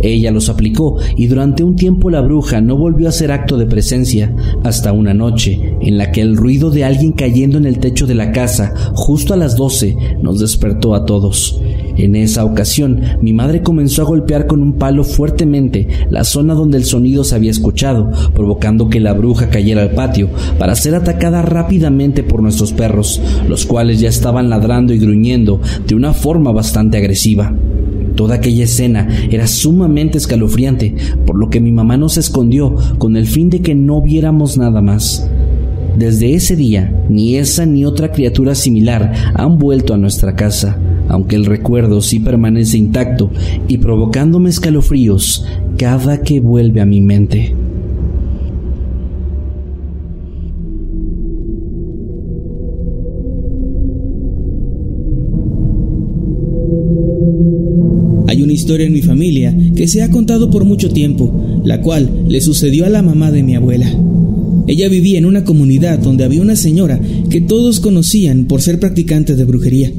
Ella 0.03 0.31
los 0.31 0.49
aplicó 0.49 0.97
y 1.15 1.27
durante 1.27 1.63
un 1.63 1.75
tiempo 1.75 2.09
la 2.09 2.21
bruja 2.21 2.61
no 2.61 2.77
volvió 2.77 3.07
a 3.07 3.09
hacer 3.09 3.31
acto 3.31 3.57
de 3.57 3.65
presencia 3.65 4.35
hasta 4.63 4.91
una 4.91 5.13
noche 5.13 5.77
en 5.81 5.97
la 5.97 6.11
que 6.11 6.21
el 6.21 6.35
ruido 6.35 6.69
de 6.69 6.83
alguien 6.83 7.13
cayendo 7.13 7.57
en 7.57 7.65
el 7.65 7.79
techo 7.79 8.05
de 8.05 8.13
la 8.13 8.33
casa 8.33 8.73
justo 8.93 9.33
a 9.33 9.37
las 9.37 9.55
doce 9.55 9.95
nos 10.21 10.39
despertó 10.39 10.93
a 10.93 11.05
todos. 11.05 11.59
En 11.95 12.15
esa 12.15 12.43
ocasión, 12.43 13.01
mi 13.21 13.33
madre 13.33 13.61
comenzó 13.61 14.01
a 14.01 14.05
golpear 14.05 14.47
con 14.47 14.61
un 14.61 14.73
palo 14.73 15.03
fuertemente 15.03 15.87
la 16.09 16.23
zona 16.23 16.53
donde 16.53 16.77
el 16.77 16.85
sonido 16.85 17.23
se 17.23 17.35
había 17.35 17.51
escuchado, 17.51 18.11
provocando 18.33 18.89
que 18.89 18.99
la 18.99 19.13
bruja 19.13 19.49
cayera 19.49 19.83
al 19.83 19.91
patio 19.91 20.29
para 20.59 20.75
ser 20.75 20.95
atacada 20.95 21.41
rápidamente 21.43 22.23
por 22.23 22.41
nuestros 22.41 22.73
perros, 22.73 23.21
los 23.47 23.65
cuales 23.65 23.99
ya 23.99 24.09
estaban 24.09 24.49
ladrando 24.49 24.93
y 24.93 24.99
gruñendo 24.99 25.61
de 25.87 25.95
una 25.95 26.13
forma 26.13 26.51
bastante 26.51 26.97
agresiva. 26.97 27.53
Toda 28.15 28.35
aquella 28.35 28.65
escena 28.65 29.07
era 29.31 29.47
sumamente 29.47 30.17
escalofriante, 30.17 30.95
por 31.25 31.37
lo 31.37 31.49
que 31.49 31.59
mi 31.59 31.71
mamá 31.71 31.97
nos 31.97 32.17
escondió 32.17 32.75
con 32.97 33.15
el 33.17 33.25
fin 33.25 33.49
de 33.49 33.61
que 33.61 33.75
no 33.75 34.01
viéramos 34.01 34.57
nada 34.57 34.81
más. 34.81 35.27
Desde 35.97 36.33
ese 36.33 36.55
día, 36.55 36.91
ni 37.09 37.35
esa 37.35 37.65
ni 37.65 37.85
otra 37.85 38.11
criatura 38.11 38.55
similar 38.55 39.13
han 39.35 39.57
vuelto 39.57 39.93
a 39.93 39.97
nuestra 39.97 40.35
casa, 40.35 40.77
aunque 41.07 41.35
el 41.35 41.45
recuerdo 41.45 42.01
sí 42.01 42.19
permanece 42.19 42.77
intacto 42.77 43.29
y 43.67 43.77
provocándome 43.77 44.49
escalofríos 44.49 45.45
cada 45.77 46.21
que 46.21 46.39
vuelve 46.39 46.81
a 46.81 46.85
mi 46.85 47.01
mente. 47.01 47.55
Historia 58.63 58.87
en 58.87 58.93
mi 58.93 59.01
familia 59.01 59.53
que 59.75 59.89
se 59.89 60.03
ha 60.03 60.09
contado 60.09 60.49
por 60.49 60.63
mucho 60.63 60.89
tiempo, 60.89 61.61
la 61.65 61.81
cual 61.81 62.23
le 62.29 62.39
sucedió 62.39 62.85
a 62.85 62.89
la 62.89 63.01
mamá 63.01 63.29
de 63.29 63.43
mi 63.43 63.55
abuela. 63.55 63.93
Ella 64.67 64.87
vivía 64.87 65.17
en 65.17 65.25
una 65.25 65.43
comunidad 65.43 65.99
donde 65.99 66.23
había 66.23 66.41
una 66.41 66.55
señora 66.55 66.97
que 67.29 67.41
todos 67.41 67.81
conocían 67.81 68.45
por 68.45 68.61
ser 68.61 68.79
practicante 68.79 69.35
de 69.35 69.43
brujería. 69.43 69.91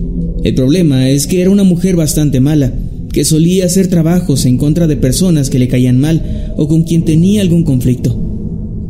El 0.42 0.54
problema 0.54 1.10
es 1.10 1.26
que 1.26 1.42
era 1.42 1.50
una 1.50 1.62
mujer 1.62 1.94
bastante 1.94 2.40
mala, 2.40 2.72
que 3.12 3.26
solía 3.26 3.66
hacer 3.66 3.88
trabajos 3.88 4.46
en 4.46 4.56
contra 4.56 4.86
de 4.86 4.96
personas 4.96 5.50
que 5.50 5.58
le 5.58 5.68
caían 5.68 6.00
mal 6.00 6.54
o 6.56 6.66
con 6.66 6.84
quien 6.84 7.04
tenía 7.04 7.42
algún 7.42 7.64
conflicto. 7.64 8.18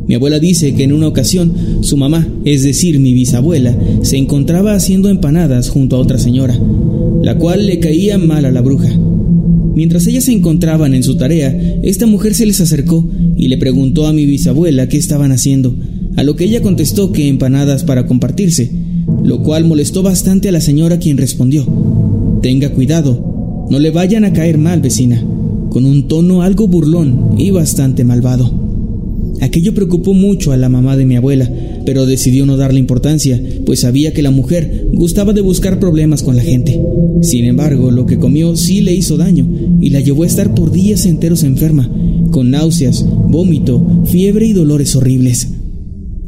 Mi 0.06 0.14
abuela 0.14 0.38
dice 0.38 0.72
que 0.74 0.84
en 0.84 0.92
una 0.92 1.08
ocasión 1.08 1.52
su 1.80 1.96
mamá, 1.96 2.28
es 2.44 2.62
decir, 2.62 3.00
mi 3.00 3.12
bisabuela, 3.12 3.76
se 4.02 4.18
encontraba 4.18 4.74
haciendo 4.74 5.08
empanadas 5.08 5.68
junto 5.68 5.96
a 5.96 5.98
otra 5.98 6.18
señora, 6.18 6.56
la 7.22 7.36
cual 7.38 7.66
le 7.66 7.80
caía 7.80 8.18
mal 8.18 8.44
a 8.44 8.52
la 8.52 8.60
bruja. 8.60 8.96
Mientras 9.74 10.06
ellas 10.06 10.24
se 10.24 10.32
encontraban 10.32 10.94
en 10.94 11.02
su 11.02 11.16
tarea, 11.16 11.50
esta 11.82 12.06
mujer 12.06 12.34
se 12.34 12.46
les 12.46 12.60
acercó 12.60 13.08
y 13.36 13.48
le 13.48 13.58
preguntó 13.58 14.06
a 14.06 14.12
mi 14.12 14.24
bisabuela 14.24 14.88
qué 14.88 14.96
estaban 14.96 15.32
haciendo, 15.32 15.74
a 16.16 16.22
lo 16.22 16.36
que 16.36 16.44
ella 16.44 16.62
contestó 16.62 17.10
que 17.12 17.28
empanadas 17.28 17.82
para 17.84 18.06
compartirse, 18.06 18.70
lo 19.22 19.42
cual 19.42 19.64
molestó 19.64 20.02
bastante 20.02 20.48
a 20.48 20.52
la 20.52 20.60
señora 20.60 20.98
quien 20.98 21.16
respondió, 21.16 21.66
Tenga 22.40 22.70
cuidado, 22.70 23.66
no 23.70 23.78
le 23.78 23.90
vayan 23.90 24.24
a 24.24 24.32
caer 24.32 24.58
mal, 24.58 24.80
vecina, 24.80 25.24
con 25.70 25.86
un 25.86 26.06
tono 26.08 26.42
algo 26.42 26.68
burlón 26.68 27.34
y 27.38 27.50
bastante 27.50 28.04
malvado. 28.04 28.63
Aquello 29.40 29.74
preocupó 29.74 30.14
mucho 30.14 30.52
a 30.52 30.56
la 30.56 30.68
mamá 30.68 30.96
de 30.96 31.06
mi 31.06 31.16
abuela, 31.16 31.50
pero 31.84 32.06
decidió 32.06 32.46
no 32.46 32.56
darle 32.56 32.80
importancia, 32.80 33.40
pues 33.66 33.80
sabía 33.80 34.12
que 34.12 34.22
la 34.22 34.30
mujer 34.30 34.86
gustaba 34.92 35.32
de 35.32 35.40
buscar 35.40 35.80
problemas 35.80 36.22
con 36.22 36.36
la 36.36 36.42
gente. 36.42 36.80
Sin 37.22 37.44
embargo, 37.44 37.90
lo 37.90 38.06
que 38.06 38.18
comió 38.18 38.56
sí 38.56 38.80
le 38.80 38.94
hizo 38.94 39.16
daño 39.16 39.46
y 39.80 39.90
la 39.90 40.00
llevó 40.00 40.22
a 40.22 40.26
estar 40.26 40.54
por 40.54 40.72
días 40.72 41.06
enteros 41.06 41.42
enferma, 41.42 41.90
con 42.30 42.50
náuseas, 42.50 43.04
vómito, 43.28 44.04
fiebre 44.06 44.46
y 44.46 44.52
dolores 44.52 44.96
horribles. 44.96 45.48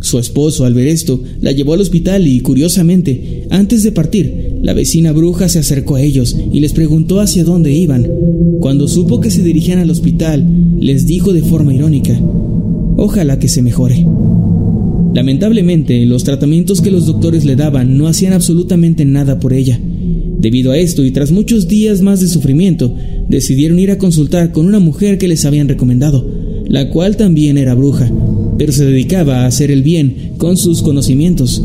Su 0.01 0.19
esposo, 0.19 0.65
al 0.65 0.75
ver 0.75 0.89
esto, 0.89 1.21
la 1.41 1.53
llevó 1.53 1.73
al 1.73 1.81
hospital 1.81 2.27
y, 2.27 2.41
curiosamente, 2.41 3.47
antes 3.51 3.83
de 3.83 3.93
partir, 3.93 4.59
la 4.63 4.75
vecina 4.75 5.13
bruja 5.13 5.49
se 5.49 5.59
acercó 5.59 5.97
a 5.97 6.03
ellos 6.03 6.37
y 6.53 6.61
les 6.61 6.73
preguntó 6.73 7.21
hacia 7.21 7.45
dónde 7.45 7.73
iban. 7.73 8.07
Cuando 8.61 8.89
supo 8.89 9.21
que 9.21 9.31
se 9.31 9.43
dirigían 9.43 9.79
al 9.79 9.91
hospital, 9.91 10.47
les 10.79 11.07
dijo 11.07 11.33
de 11.33 11.43
forma 11.43 11.75
irónica, 11.75 12.21
Ojalá 12.97 13.39
que 13.39 13.49
se 13.49 13.63
mejore. 13.63 14.07
Lamentablemente, 15.15 16.05
los 16.05 16.25
tratamientos 16.25 16.83
que 16.83 16.91
los 16.91 17.07
doctores 17.07 17.45
le 17.45 17.57
daban 17.57 17.97
no 17.97 18.07
hacían 18.07 18.33
absolutamente 18.33 19.05
nada 19.05 19.41
por 19.41 19.53
ella. 19.53 19.81
Debido 20.39 20.73
a 20.73 20.79
esto 20.79 21.05
y 21.05 21.11
tras 21.11 21.33
muchos 21.33 21.69
días 21.69 22.03
más 22.03 22.21
de 22.21 22.29
sufrimiento, 22.29 22.95
decidieron 23.29 23.79
ir 23.79 23.91
a 23.91 23.99
consultar 23.99 24.53
con 24.53 24.67
una 24.67 24.79
mujer 24.79 25.19
que 25.19 25.29
les 25.29 25.45
habían 25.45 25.69
recomendado, 25.69 26.29
la 26.69 26.91
cual 26.91 27.17
también 27.17 27.57
era 27.59 27.75
bruja, 27.75 28.11
pero 28.59 28.73
se 28.73 28.85
dedicaba 28.85 29.41
a 29.41 29.47
hacer 29.47 29.71
el 29.71 29.83
bien 29.83 30.35
con 30.39 30.57
sus 30.57 30.83
conocimientos. 30.83 31.65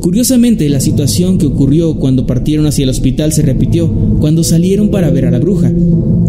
Curiosamente, 0.00 0.68
la 0.68 0.80
situación 0.80 1.38
que 1.38 1.46
ocurrió 1.46 1.96
cuando 1.98 2.26
partieron 2.26 2.66
hacia 2.66 2.84
el 2.84 2.90
hospital 2.90 3.32
se 3.32 3.42
repitió 3.42 3.88
cuando 4.20 4.44
salieron 4.44 4.90
para 4.90 5.10
ver 5.10 5.24
a 5.24 5.30
la 5.30 5.38
bruja, 5.38 5.72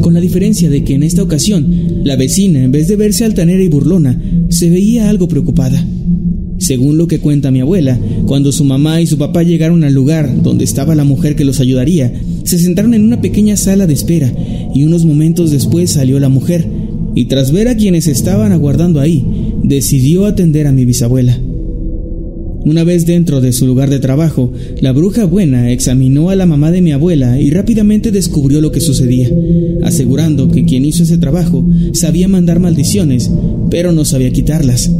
con 0.01 0.13
la 0.13 0.21
diferencia 0.21 0.69
de 0.69 0.83
que 0.83 0.95
en 0.95 1.03
esta 1.03 1.23
ocasión 1.23 2.03
la 2.03 2.15
vecina, 2.15 2.63
en 2.63 2.71
vez 2.71 2.87
de 2.87 2.95
verse 2.95 3.25
altanera 3.25 3.63
y 3.63 3.67
burlona, 3.67 4.21
se 4.49 4.69
veía 4.69 5.09
algo 5.09 5.27
preocupada. 5.27 5.85
Según 6.57 6.97
lo 6.97 7.07
que 7.07 7.19
cuenta 7.19 7.51
mi 7.51 7.61
abuela, 7.61 7.97
cuando 8.25 8.51
su 8.51 8.65
mamá 8.65 9.01
y 9.01 9.07
su 9.07 9.17
papá 9.17 9.43
llegaron 9.43 9.83
al 9.83 9.93
lugar 9.93 10.43
donde 10.43 10.65
estaba 10.65 10.93
la 10.93 11.05
mujer 11.05 11.35
que 11.35 11.45
los 11.45 11.59
ayudaría, 11.59 12.13
se 12.43 12.59
sentaron 12.59 12.93
en 12.93 13.03
una 13.03 13.21
pequeña 13.21 13.55
sala 13.55 13.87
de 13.87 13.93
espera 13.93 14.31
y 14.75 14.83
unos 14.83 15.05
momentos 15.05 15.51
después 15.51 15.91
salió 15.91 16.19
la 16.19 16.29
mujer 16.29 16.67
y 17.15 17.25
tras 17.25 17.51
ver 17.51 17.67
a 17.67 17.75
quienes 17.75 18.07
estaban 18.07 18.51
aguardando 18.51 18.99
ahí, 18.99 19.25
decidió 19.63 20.25
atender 20.25 20.67
a 20.67 20.71
mi 20.71 20.85
bisabuela. 20.85 21.39
Una 22.65 22.83
vez 22.83 23.05
dentro 23.05 23.39
de 23.39 23.53
su 23.53 23.65
lugar 23.65 23.89
de 23.89 23.99
trabajo, 23.99 24.51
la 24.81 24.91
bruja 24.91 25.25
buena 25.25 25.71
examinó 25.71 26.29
a 26.29 26.35
la 26.35 26.45
mamá 26.45 26.71
de 26.71 26.81
mi 26.81 26.91
abuela 26.91 27.39
y 27.39 27.49
rápidamente 27.51 28.11
descubrió 28.11 28.59
lo 28.59 28.71
que 28.71 28.81
sucedía, 28.81 29.29
asegurando 29.83 30.51
que 30.51 30.65
quien 30.65 30.83
hizo 30.83 31.03
ese 31.03 31.17
trabajo 31.17 31.65
sabía 31.93 32.27
mandar 32.27 32.59
maldiciones, 32.59 33.31
pero 33.69 33.93
no 33.93 34.03
sabía 34.03 34.31
quitarlas. 34.31 34.91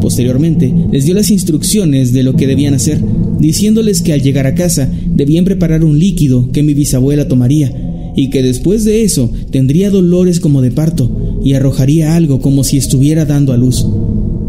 Posteriormente, 0.00 0.72
les 0.92 1.04
dio 1.04 1.14
las 1.14 1.30
instrucciones 1.30 2.12
de 2.12 2.22
lo 2.22 2.34
que 2.34 2.46
debían 2.46 2.74
hacer, 2.74 3.00
diciéndoles 3.38 4.02
que 4.02 4.12
al 4.12 4.22
llegar 4.22 4.46
a 4.46 4.54
casa 4.54 4.90
debían 5.08 5.44
preparar 5.44 5.84
un 5.84 5.98
líquido 5.98 6.50
que 6.50 6.62
mi 6.62 6.74
bisabuela 6.74 7.28
tomaría, 7.28 7.72
y 8.16 8.30
que 8.30 8.42
después 8.42 8.84
de 8.84 9.04
eso 9.04 9.30
tendría 9.50 9.90
dolores 9.90 10.40
como 10.40 10.62
de 10.62 10.70
parto 10.70 11.38
y 11.44 11.52
arrojaría 11.52 12.16
algo 12.16 12.40
como 12.40 12.64
si 12.64 12.78
estuviera 12.78 13.26
dando 13.26 13.52
a 13.52 13.56
luz. 13.56 13.86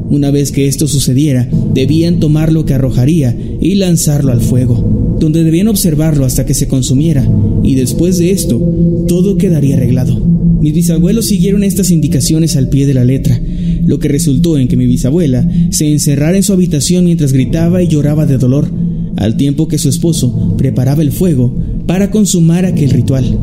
Una 0.09 0.31
vez 0.31 0.51
que 0.51 0.67
esto 0.67 0.87
sucediera, 0.87 1.49
debían 1.73 2.19
tomar 2.19 2.53
lo 2.53 2.65
que 2.65 2.73
arrojaría 2.73 3.37
y 3.61 3.75
lanzarlo 3.75 4.31
al 4.31 4.41
fuego, 4.41 5.17
donde 5.19 5.43
debían 5.43 5.67
observarlo 5.67 6.25
hasta 6.25 6.45
que 6.45 6.53
se 6.53 6.67
consumiera, 6.67 7.29
y 7.63 7.75
después 7.75 8.17
de 8.17 8.31
esto, 8.31 8.57
todo 9.07 9.37
quedaría 9.37 9.75
arreglado. 9.75 10.17
Mis 10.61 10.73
bisabuelos 10.73 11.27
siguieron 11.27 11.63
estas 11.63 11.91
indicaciones 11.91 12.55
al 12.55 12.69
pie 12.69 12.87
de 12.87 12.93
la 12.93 13.03
letra, 13.03 13.39
lo 13.85 13.99
que 13.99 14.07
resultó 14.07 14.57
en 14.57 14.67
que 14.67 14.77
mi 14.77 14.85
bisabuela 14.85 15.49
se 15.71 15.91
encerrara 15.91 16.37
en 16.37 16.43
su 16.43 16.53
habitación 16.53 17.05
mientras 17.05 17.33
gritaba 17.33 17.83
y 17.83 17.87
lloraba 17.87 18.25
de 18.25 18.37
dolor, 18.37 18.69
al 19.17 19.35
tiempo 19.35 19.67
que 19.67 19.77
su 19.77 19.89
esposo 19.89 20.55
preparaba 20.57 21.01
el 21.01 21.11
fuego 21.11 21.53
para 21.85 22.11
consumar 22.11 22.65
aquel 22.65 22.91
ritual. 22.91 23.37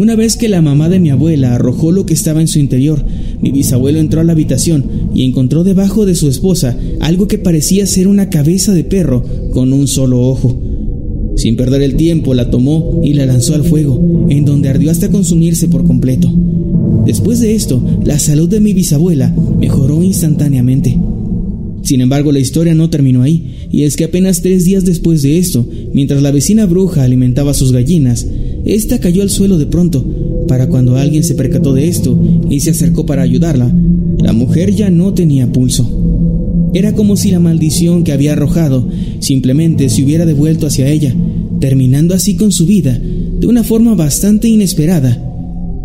Una 0.00 0.16
vez 0.16 0.38
que 0.38 0.48
la 0.48 0.62
mamá 0.62 0.88
de 0.88 0.98
mi 0.98 1.10
abuela 1.10 1.54
arrojó 1.54 1.92
lo 1.92 2.06
que 2.06 2.14
estaba 2.14 2.40
en 2.40 2.48
su 2.48 2.58
interior, 2.58 3.04
mi 3.42 3.50
bisabuelo 3.50 3.98
entró 3.98 4.22
a 4.22 4.24
la 4.24 4.32
habitación 4.32 4.86
y 5.14 5.24
encontró 5.24 5.62
debajo 5.62 6.06
de 6.06 6.14
su 6.14 6.26
esposa 6.26 6.74
algo 7.00 7.28
que 7.28 7.36
parecía 7.36 7.84
ser 7.84 8.08
una 8.08 8.30
cabeza 8.30 8.72
de 8.72 8.82
perro 8.82 9.22
con 9.52 9.74
un 9.74 9.86
solo 9.86 10.26
ojo. 10.26 10.58
Sin 11.36 11.54
perder 11.54 11.82
el 11.82 11.96
tiempo, 11.96 12.32
la 12.32 12.48
tomó 12.48 13.02
y 13.04 13.12
la 13.12 13.26
lanzó 13.26 13.54
al 13.54 13.62
fuego, 13.62 14.26
en 14.30 14.46
donde 14.46 14.70
ardió 14.70 14.90
hasta 14.90 15.10
consumirse 15.10 15.68
por 15.68 15.84
completo. 15.84 16.32
Después 17.04 17.38
de 17.40 17.54
esto, 17.54 17.82
la 18.02 18.18
salud 18.18 18.48
de 18.48 18.60
mi 18.60 18.72
bisabuela 18.72 19.36
mejoró 19.58 20.02
instantáneamente. 20.02 20.96
Sin 21.82 22.00
embargo, 22.00 22.32
la 22.32 22.40
historia 22.40 22.74
no 22.74 22.88
terminó 22.88 23.20
ahí, 23.20 23.68
y 23.70 23.82
es 23.82 23.96
que 23.96 24.04
apenas 24.04 24.40
tres 24.40 24.64
días 24.64 24.86
después 24.86 25.20
de 25.20 25.36
esto, 25.36 25.68
mientras 25.92 26.22
la 26.22 26.30
vecina 26.30 26.64
bruja 26.64 27.02
alimentaba 27.02 27.52
sus 27.52 27.72
gallinas, 27.72 28.26
esta 28.64 28.98
cayó 28.98 29.22
al 29.22 29.30
suelo 29.30 29.58
de 29.58 29.66
pronto, 29.66 30.04
para 30.46 30.68
cuando 30.68 30.96
alguien 30.96 31.24
se 31.24 31.34
percató 31.34 31.74
de 31.74 31.88
esto 31.88 32.20
y 32.48 32.60
se 32.60 32.70
acercó 32.70 33.06
para 33.06 33.22
ayudarla, 33.22 33.72
la 34.18 34.32
mujer 34.32 34.74
ya 34.74 34.90
no 34.90 35.14
tenía 35.14 35.50
pulso. 35.50 36.70
Era 36.72 36.94
como 36.94 37.16
si 37.16 37.30
la 37.30 37.40
maldición 37.40 38.04
que 38.04 38.12
había 38.12 38.32
arrojado 38.32 38.88
simplemente 39.18 39.88
se 39.88 40.04
hubiera 40.04 40.26
devuelto 40.26 40.66
hacia 40.66 40.88
ella, 40.88 41.14
terminando 41.60 42.14
así 42.14 42.36
con 42.36 42.52
su 42.52 42.66
vida 42.66 42.98
de 43.00 43.46
una 43.46 43.64
forma 43.64 43.94
bastante 43.94 44.48
inesperada 44.48 45.20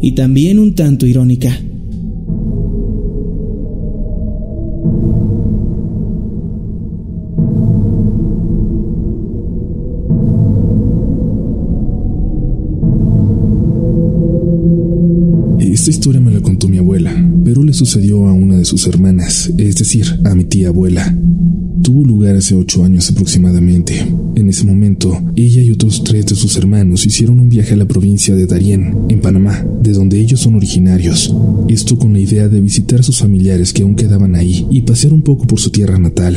y 0.01 0.11
también 0.11 0.59
un 0.59 0.75
tanto 0.75 1.07
irónica. 1.07 1.59
Esta 15.85 15.97
historia 15.97 16.19
me 16.19 16.31
la 16.31 16.41
contó 16.41 16.67
mi 16.67 16.79
abuela, 16.79 17.13
pero 17.43 17.61
le 17.61 17.71
sucedió 17.71 18.25
a 18.25 18.33
una 18.33 18.57
de 18.57 18.65
sus 18.65 18.87
hermanas, 18.87 19.51
es 19.55 19.75
decir, 19.75 20.19
a 20.23 20.33
mi 20.33 20.43
tía 20.43 20.69
abuela. 20.69 21.15
Tuvo 21.83 22.03
lugar 22.03 22.35
hace 22.35 22.55
ocho 22.55 22.83
años 22.83 23.07
aproximadamente. 23.11 24.03
En 24.33 24.49
ese 24.49 24.65
momento, 24.65 25.21
ella 25.35 25.61
y 25.61 25.69
otros 25.69 26.03
tres 26.03 26.25
de 26.25 26.33
sus 26.33 26.57
hermanos 26.57 27.05
hicieron 27.05 27.39
un 27.39 27.49
viaje 27.49 27.75
a 27.75 27.77
la 27.77 27.85
provincia 27.85 28.35
de 28.35 28.47
Darién, 28.47 28.97
en 29.09 29.21
Panamá, 29.21 29.63
de 29.83 29.91
donde 29.91 30.19
ellos 30.19 30.39
son 30.39 30.55
originarios. 30.55 31.31
Esto 31.67 31.99
con 31.99 32.13
la 32.13 32.19
idea 32.19 32.49
de 32.49 32.61
visitar 32.61 33.01
a 33.01 33.03
sus 33.03 33.19
familiares 33.19 33.71
que 33.71 33.83
aún 33.83 33.93
quedaban 33.93 34.33
ahí 34.33 34.65
y 34.71 34.81
pasear 34.81 35.13
un 35.13 35.21
poco 35.21 35.45
por 35.45 35.59
su 35.59 35.69
tierra 35.69 35.99
natal. 35.99 36.35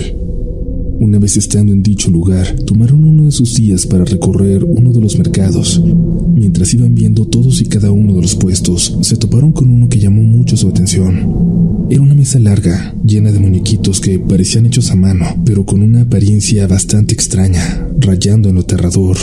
Una 1.01 1.21
vez 1.21 1.37
estando 1.37 1.73
en 1.73 1.83
dicho 1.83 2.11
lugar, 2.11 2.57
tomaron 2.67 3.05
uno 3.05 3.27
de 3.27 3.31
sus 3.31 3.55
días 3.55 3.87
para 3.87 4.05
recorrer 4.05 4.65
uno 4.65 4.93
de 4.93 5.01
los 5.01 5.17
mercados. 5.17 5.81
Mientras 6.35 6.75
iban 6.75 6.97
viendo 6.97 7.25
todos 7.25 7.61
y 7.61 7.67
cada 7.67 7.93
uno 7.93 8.15
de 8.15 8.23
los 8.23 8.35
puestos, 8.35 8.99
se 9.03 9.17
toparon 9.17 9.53
con 9.53 9.71
uno 9.71 9.89
que 9.89 10.01
llamó 10.01 10.23
mucho 10.23 10.57
su 10.57 10.69
atención. 10.69 11.87
Era 11.89 12.03
una 12.03 12.17
mesa 12.17 12.41
larga, 12.41 12.97
llena 13.05 13.31
de 13.31 13.39
muñequitos 13.39 14.01
que 14.01 14.19
parecían 14.19 14.67
hechos 14.67 14.91
a 14.91 14.97
mano, 14.97 15.25
pero 15.45 15.65
con 15.65 15.83
una 15.83 16.01
apariencia 16.01 16.67
bastante 16.67 17.15
extraña, 17.15 17.87
rayando 18.01 18.49
en 18.49 18.57
lo 18.57 18.63
aterrador. 18.63 19.17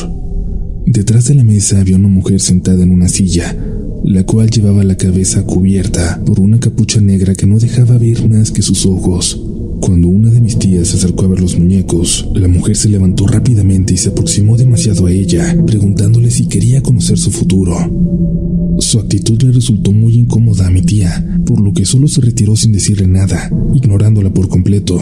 Detrás 0.85 1.25
de 1.25 1.35
la 1.35 1.43
mesa 1.43 1.81
había 1.81 1.97
una 1.97 2.07
mujer 2.07 2.39
sentada 2.39 2.83
en 2.83 2.91
una 2.91 3.09
silla, 3.09 3.53
la 4.05 4.23
cual 4.23 4.49
llevaba 4.49 4.83
la 4.85 4.95
cabeza 4.95 5.43
cubierta 5.43 6.21
por 6.25 6.39
una 6.39 6.59
capucha 6.59 7.01
negra 7.01 7.35
que 7.35 7.47
no 7.47 7.59
dejaba 7.59 7.97
ver 7.97 8.29
más 8.29 8.51
que 8.51 8.61
sus 8.61 8.85
ojos. 8.85 9.41
Cuando 9.79 10.07
una 10.07 10.29
de 10.29 10.41
mis 10.41 10.57
tías 10.57 10.88
se 10.88 10.97
acercó 10.97 11.25
a 11.25 11.27
ver 11.27 11.41
los 11.41 11.57
muñecos, 11.57 12.27
la 12.33 12.47
mujer 12.47 12.75
se 12.75 12.89
levantó 12.89 13.27
rápidamente 13.27 13.93
y 13.93 13.97
se 13.97 14.09
aproximó 14.09 14.57
demasiado 14.57 15.05
a 15.05 15.11
ella, 15.11 15.55
preguntándole 15.65 16.31
si 16.31 16.47
quería 16.47 16.81
conocer 16.81 17.17
su 17.17 17.31
futuro. 17.31 17.75
Su 18.79 18.99
actitud 18.99 19.41
le 19.43 19.51
resultó 19.51 19.91
muy 19.91 20.15
incómoda 20.15 20.67
a 20.67 20.71
mi 20.71 20.81
tía, 20.81 21.39
por 21.45 21.61
lo 21.61 21.73
que 21.73 21.85
solo 21.85 22.07
se 22.07 22.21
retiró 22.21 22.55
sin 22.55 22.71
decirle 22.71 23.07
nada, 23.07 23.49
ignorándola 23.73 24.33
por 24.33 24.49
completo. 24.49 24.99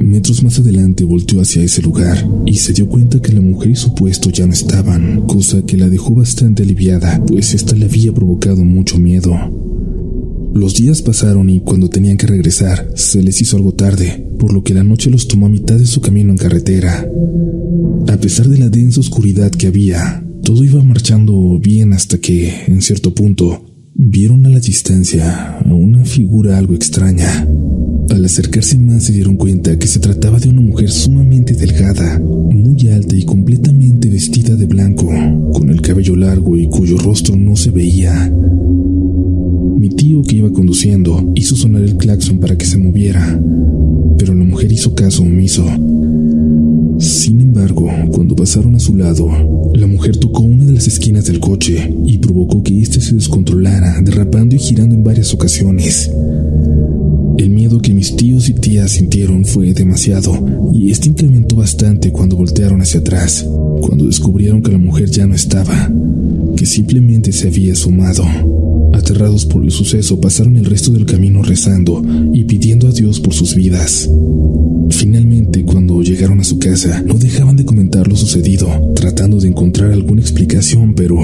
Metros 0.00 0.42
más 0.42 0.58
adelante 0.58 1.04
volteó 1.04 1.40
hacia 1.40 1.62
ese 1.62 1.82
lugar 1.82 2.26
y 2.46 2.54
se 2.54 2.72
dio 2.72 2.88
cuenta 2.88 3.20
que 3.20 3.32
la 3.32 3.40
mujer 3.40 3.72
y 3.72 3.76
su 3.76 3.94
puesto 3.94 4.30
ya 4.30 4.46
no 4.46 4.52
estaban, 4.52 5.22
cosa 5.26 5.62
que 5.62 5.76
la 5.76 5.88
dejó 5.88 6.14
bastante 6.14 6.62
aliviada, 6.62 7.22
pues 7.26 7.54
esta 7.54 7.74
le 7.74 7.86
había 7.86 8.12
provocado 8.12 8.64
mucho 8.64 8.98
miedo. 8.98 9.65
Los 10.56 10.74
días 10.74 11.02
pasaron 11.02 11.50
y 11.50 11.60
cuando 11.60 11.90
tenían 11.90 12.16
que 12.16 12.26
regresar, 12.26 12.90
se 12.94 13.22
les 13.22 13.42
hizo 13.42 13.58
algo 13.58 13.74
tarde, 13.74 14.26
por 14.38 14.54
lo 14.54 14.64
que 14.64 14.72
la 14.72 14.84
noche 14.84 15.10
los 15.10 15.28
tomó 15.28 15.46
a 15.46 15.50
mitad 15.50 15.76
de 15.76 15.84
su 15.84 16.00
camino 16.00 16.30
en 16.30 16.38
carretera. 16.38 17.06
A 18.08 18.16
pesar 18.16 18.48
de 18.48 18.56
la 18.56 18.70
densa 18.70 19.00
oscuridad 19.00 19.50
que 19.50 19.66
había, 19.66 20.24
todo 20.42 20.64
iba 20.64 20.82
marchando 20.82 21.58
bien 21.58 21.92
hasta 21.92 22.16
que, 22.16 22.50
en 22.68 22.80
cierto 22.80 23.12
punto, 23.12 23.66
vieron 23.94 24.46
a 24.46 24.48
la 24.48 24.58
distancia 24.58 25.58
a 25.58 25.74
una 25.74 26.06
figura 26.06 26.56
algo 26.56 26.72
extraña. 26.72 27.46
Al 28.08 28.24
acercarse 28.24 28.78
más 28.78 29.02
se 29.04 29.12
dieron 29.12 29.36
cuenta 29.36 29.78
que 29.78 29.86
se 29.86 30.00
trataba 30.00 30.38
de 30.38 30.48
una 30.48 30.62
mujer 30.62 30.90
sumamente 30.90 31.52
delgada, 31.52 32.18
muy 32.18 32.88
alta 32.88 33.14
y 33.14 33.26
completamente 33.26 34.08
vestida 34.08 34.56
de 34.56 34.64
blanco, 34.64 35.12
con 35.52 35.68
el 35.68 35.82
cabello 35.82 36.16
largo 36.16 36.56
y 36.56 36.66
cuyo 36.66 36.96
rostro 36.96 37.36
no 37.36 37.56
se 37.56 37.70
veía. 37.70 38.32
Tío 39.96 40.22
que 40.22 40.36
iba 40.36 40.50
conduciendo 40.52 41.32
hizo 41.34 41.56
sonar 41.56 41.82
el 41.82 41.96
claxon 41.96 42.38
para 42.38 42.56
que 42.56 42.66
se 42.66 42.76
moviera, 42.76 43.40
pero 44.18 44.34
la 44.34 44.44
mujer 44.44 44.70
hizo 44.70 44.94
caso 44.94 45.22
omiso. 45.22 45.64
Sin 46.98 47.40
embargo, 47.40 47.88
cuando 48.12 48.36
pasaron 48.36 48.74
a 48.74 48.78
su 48.78 48.94
lado, 48.94 49.28
la 49.74 49.86
mujer 49.86 50.16
tocó 50.18 50.42
una 50.42 50.64
de 50.64 50.72
las 50.72 50.86
esquinas 50.86 51.24
del 51.26 51.40
coche 51.40 51.94
y 52.04 52.18
provocó 52.18 52.62
que 52.62 52.80
éste 52.80 53.00
se 53.00 53.14
descontrolara, 53.14 54.00
derrapando 54.02 54.54
y 54.54 54.58
girando 54.58 54.94
en 54.94 55.02
varias 55.02 55.32
ocasiones. 55.32 56.10
El 57.38 57.50
miedo 57.50 57.80
que 57.80 57.92
mis 57.92 58.16
tíos 58.16 58.48
y 58.48 58.54
tías 58.54 58.92
sintieron 58.92 59.44
fue 59.44 59.74
demasiado, 59.74 60.72
y 60.72 60.90
este 60.90 61.08
incrementó 61.08 61.56
bastante 61.56 62.10
cuando 62.10 62.36
voltearon 62.36 62.80
hacia 62.80 63.00
atrás, 63.00 63.46
cuando 63.80 64.06
descubrieron 64.06 64.62
que 64.62 64.72
la 64.72 64.78
mujer 64.78 65.10
ya 65.10 65.26
no 65.26 65.34
estaba, 65.34 65.92
que 66.56 66.64
simplemente 66.64 67.32
se 67.32 67.48
había 67.48 67.74
sumado. 67.74 68.24
Aterrados 68.94 69.44
por 69.44 69.62
el 69.62 69.70
suceso, 69.70 70.18
pasaron 70.20 70.56
el 70.56 70.64
resto 70.64 70.90
del 70.92 71.04
camino 71.04 71.42
rezando 71.42 72.02
y 72.32 72.44
pidiendo 72.44 72.88
a 72.88 72.92
Dios 72.92 73.20
por 73.20 73.34
sus 73.34 73.54
vidas. 73.54 74.08
Finalmente, 74.88 75.64
llegaron 76.16 76.40
a 76.40 76.44
su 76.44 76.58
casa, 76.58 77.02
no 77.06 77.18
dejaban 77.18 77.56
de 77.56 77.66
comentar 77.66 78.08
lo 78.08 78.16
sucedido, 78.16 78.68
tratando 78.94 79.38
de 79.38 79.48
encontrar 79.48 79.92
alguna 79.92 80.22
explicación, 80.22 80.94
pero 80.94 81.18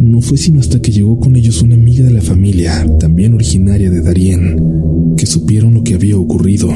no 0.00 0.20
fue 0.20 0.38
sino 0.38 0.58
hasta 0.58 0.82
que 0.82 0.90
llegó 0.90 1.20
con 1.20 1.36
ellos 1.36 1.62
una 1.62 1.76
amiga 1.76 2.04
de 2.04 2.10
la 2.10 2.20
familia, 2.20 2.84
también 2.98 3.34
originaria 3.34 3.90
de 3.90 4.02
Darien, 4.02 5.14
que 5.16 5.26
supieron 5.26 5.74
lo 5.74 5.84
que 5.84 5.94
había 5.94 6.18
ocurrido. 6.18 6.68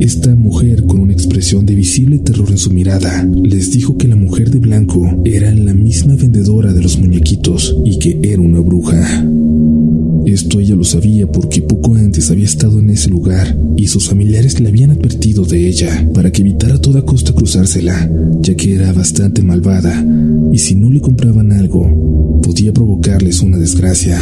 Esta 0.00 0.34
mujer, 0.34 0.86
con 0.86 0.98
una 0.98 1.12
expresión 1.12 1.64
de 1.66 1.76
visible 1.76 2.18
terror 2.18 2.50
en 2.50 2.58
su 2.58 2.72
mirada, 2.72 3.24
les 3.44 3.70
dijo 3.70 3.96
que 3.96 4.08
la 4.08 4.16
mujer 4.16 4.50
de 4.50 4.58
blanco 4.58 5.22
era 5.24 5.54
la 5.54 5.72
misma 5.72 6.16
vendedora 6.16 6.72
de 6.72 6.82
los 6.82 6.98
muñequitos 6.98 7.76
y 7.84 8.00
que 8.00 8.18
era 8.24 8.42
una 8.42 8.58
bruja. 8.58 9.24
Esto 10.26 10.58
ella 10.58 10.74
lo 10.74 10.84
sabía 10.84 11.26
porque 11.30 11.60
poco 11.60 11.94
antes 11.94 12.30
había 12.30 12.46
estado 12.46 12.78
en 12.78 12.90
ese 12.90 13.10
lugar 13.10 13.56
y 13.76 13.88
sus 13.88 14.08
familiares 14.08 14.58
le 14.60 14.68
habían 14.68 14.90
advertido 14.90 15.44
de 15.44 15.68
ella 15.68 16.08
para 16.14 16.32
que 16.32 16.42
evitara 16.42 16.76
a 16.76 16.80
toda 16.80 17.02
costa 17.02 17.32
cruzársela, 17.32 18.10
ya 18.40 18.54
que 18.54 18.74
era 18.74 18.92
bastante 18.92 19.42
malvada 19.42 20.04
y 20.52 20.58
si 20.58 20.74
no 20.74 20.90
le 20.90 21.00
compraban 21.00 21.52
algo, 21.52 22.40
podía 22.42 22.72
provocarles 22.72 23.40
una 23.40 23.58
desgracia. 23.58 24.18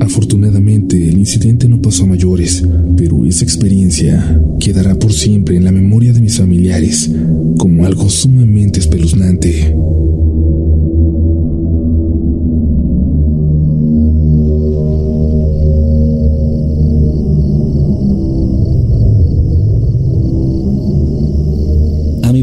Afortunadamente, 0.00 1.08
el 1.08 1.18
incidente 1.18 1.68
no 1.68 1.80
pasó 1.80 2.04
a 2.04 2.08
mayores, 2.08 2.62
pero 2.96 3.24
esa 3.24 3.44
experiencia 3.44 4.40
quedará 4.60 4.94
por 4.96 5.12
siempre 5.12 5.56
en 5.56 5.64
la 5.64 5.72
memoria 5.72 6.12
de 6.12 6.20
mis 6.20 6.36
familiares 6.36 7.10
como 7.58 7.84
algo 7.84 8.08
sumamente 8.08 8.80
espeluznante. 8.80 9.74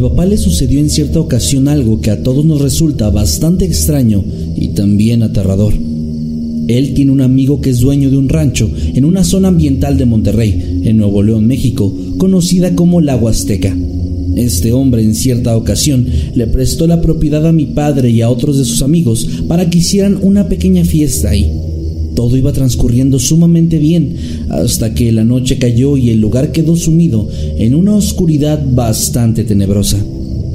Papá 0.01 0.25
le 0.25 0.37
sucedió 0.37 0.79
en 0.79 0.89
cierta 0.89 1.19
ocasión 1.19 1.67
algo 1.67 2.01
que 2.01 2.11
a 2.11 2.23
todos 2.23 2.43
nos 2.45 2.61
resulta 2.61 3.09
bastante 3.09 3.65
extraño 3.65 4.23
y 4.55 4.69
también 4.69 5.23
aterrador. 5.23 5.73
Él 6.67 6.93
tiene 6.93 7.11
un 7.11 7.21
amigo 7.21 7.61
que 7.61 7.69
es 7.69 7.79
dueño 7.79 8.09
de 8.09 8.17
un 8.17 8.29
rancho 8.29 8.69
en 8.93 9.05
una 9.05 9.23
zona 9.23 9.49
ambiental 9.49 9.97
de 9.97 10.05
Monterrey, 10.05 10.81
en 10.83 10.97
Nuevo 10.97 11.23
León, 11.23 11.47
México, 11.47 11.93
conocida 12.17 12.75
como 12.75 13.01
la 13.01 13.15
Huasteca. 13.15 13.75
Este 14.35 14.71
hombre 14.71 15.03
en 15.03 15.15
cierta 15.15 15.57
ocasión 15.57 16.07
le 16.33 16.47
prestó 16.47 16.87
la 16.87 17.01
propiedad 17.01 17.45
a 17.45 17.51
mi 17.51 17.65
padre 17.65 18.09
y 18.09 18.21
a 18.21 18.29
otros 18.29 18.57
de 18.57 18.65
sus 18.65 18.81
amigos 18.81 19.27
para 19.47 19.69
que 19.69 19.79
hicieran 19.79 20.19
una 20.21 20.47
pequeña 20.47 20.85
fiesta 20.85 21.29
ahí. 21.31 21.51
Todo 22.15 22.38
iba 22.38 22.52
transcurriendo 22.52 23.19
sumamente 23.19 23.78
bien 23.78 24.15
hasta 24.50 24.93
que 24.93 25.12
la 25.12 25.24
noche 25.24 25.58
cayó 25.58 25.97
y 25.97 26.10
el 26.10 26.19
lugar 26.19 26.52
quedó 26.52 26.76
sumido 26.76 27.30
en 27.58 27.76
una 27.76 27.95
oscuridad 27.95 28.63
bastante 28.74 29.43
tenebrosa. 29.43 29.97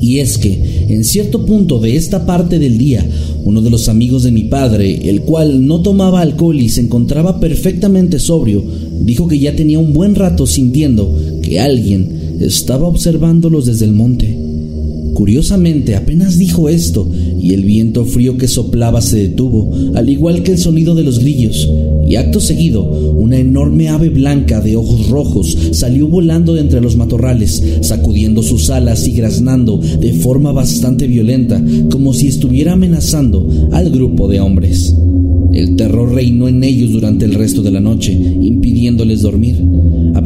Y 0.00 0.18
es 0.18 0.36
que, 0.36 0.86
en 0.88 1.04
cierto 1.04 1.46
punto 1.46 1.78
de 1.78 1.96
esta 1.96 2.26
parte 2.26 2.58
del 2.58 2.76
día, 2.76 3.06
uno 3.44 3.62
de 3.62 3.70
los 3.70 3.88
amigos 3.88 4.24
de 4.24 4.30
mi 4.30 4.44
padre, 4.44 5.08
el 5.08 5.22
cual 5.22 5.66
no 5.66 5.80
tomaba 5.80 6.20
alcohol 6.20 6.60
y 6.60 6.68
se 6.68 6.82
encontraba 6.82 7.40
perfectamente 7.40 8.18
sobrio, 8.18 8.62
dijo 9.00 9.26
que 9.26 9.38
ya 9.38 9.56
tenía 9.56 9.78
un 9.78 9.94
buen 9.94 10.14
rato 10.14 10.46
sintiendo 10.46 11.16
que 11.42 11.60
alguien 11.60 12.36
estaba 12.40 12.86
observándolos 12.86 13.66
desde 13.66 13.86
el 13.86 13.92
monte. 13.92 14.36
Curiosamente, 15.14 15.96
apenas 15.96 16.36
dijo 16.36 16.68
esto, 16.68 17.10
y 17.46 17.54
el 17.54 17.62
viento 17.62 18.04
frío 18.04 18.36
que 18.36 18.48
soplaba 18.48 19.00
se 19.00 19.18
detuvo, 19.28 19.72
al 19.94 20.10
igual 20.10 20.42
que 20.42 20.52
el 20.52 20.58
sonido 20.58 20.96
de 20.96 21.04
los 21.04 21.20
grillos, 21.20 21.70
y 22.08 22.16
acto 22.16 22.40
seguido, 22.40 22.82
una 22.82 23.38
enorme 23.38 23.88
ave 23.88 24.08
blanca 24.10 24.60
de 24.60 24.74
ojos 24.74 25.08
rojos 25.08 25.56
salió 25.70 26.08
volando 26.08 26.54
de 26.54 26.62
entre 26.62 26.80
los 26.80 26.96
matorrales, 26.96 27.62
sacudiendo 27.82 28.42
sus 28.42 28.70
alas 28.70 29.06
y 29.06 29.12
graznando 29.12 29.78
de 29.78 30.12
forma 30.12 30.50
bastante 30.50 31.06
violenta, 31.06 31.62
como 31.88 32.14
si 32.14 32.26
estuviera 32.26 32.72
amenazando 32.72 33.48
al 33.70 33.90
grupo 33.90 34.26
de 34.26 34.40
hombres. 34.40 34.92
El 35.52 35.76
terror 35.76 36.12
reinó 36.12 36.48
en 36.48 36.64
ellos 36.64 36.90
durante 36.90 37.26
el 37.26 37.34
resto 37.34 37.62
de 37.62 37.70
la 37.70 37.80
noche, 37.80 38.12
impidiéndoles 38.12 39.22
dormir. 39.22 39.56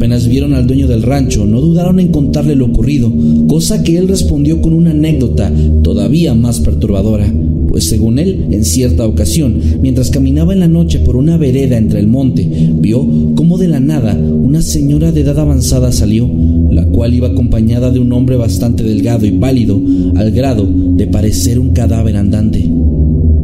Apenas 0.01 0.27
vieron 0.27 0.55
al 0.55 0.65
dueño 0.65 0.87
del 0.87 1.03
rancho, 1.03 1.45
no 1.45 1.61
dudaron 1.61 1.99
en 1.99 2.07
contarle 2.07 2.55
lo 2.55 2.65
ocurrido, 2.65 3.13
cosa 3.47 3.83
que 3.83 3.99
él 3.99 4.07
respondió 4.07 4.59
con 4.59 4.73
una 4.73 4.89
anécdota 4.89 5.53
todavía 5.83 6.33
más 6.33 6.59
perturbadora, 6.59 7.31
pues 7.67 7.83
según 7.83 8.17
él, 8.17 8.47
en 8.49 8.65
cierta 8.65 9.05
ocasión, 9.05 9.61
mientras 9.79 10.09
caminaba 10.09 10.53
en 10.53 10.61
la 10.61 10.67
noche 10.67 10.97
por 10.97 11.17
una 11.17 11.37
vereda 11.37 11.77
entre 11.77 11.99
el 11.99 12.07
monte, 12.07 12.49
vio 12.79 13.07
cómo 13.35 13.59
de 13.59 13.67
la 13.67 13.79
nada 13.79 14.17
una 14.17 14.63
señora 14.63 15.11
de 15.11 15.21
edad 15.21 15.37
avanzada 15.37 15.91
salió, 15.91 16.27
la 16.71 16.87
cual 16.87 17.13
iba 17.13 17.27
acompañada 17.27 17.91
de 17.91 17.99
un 17.99 18.11
hombre 18.11 18.37
bastante 18.37 18.81
delgado 18.81 19.27
y 19.27 19.33
pálido, 19.33 19.79
al 20.15 20.31
grado 20.31 20.67
de 20.67 21.05
parecer 21.05 21.59
un 21.59 21.73
cadáver 21.73 22.17
andante. 22.17 22.67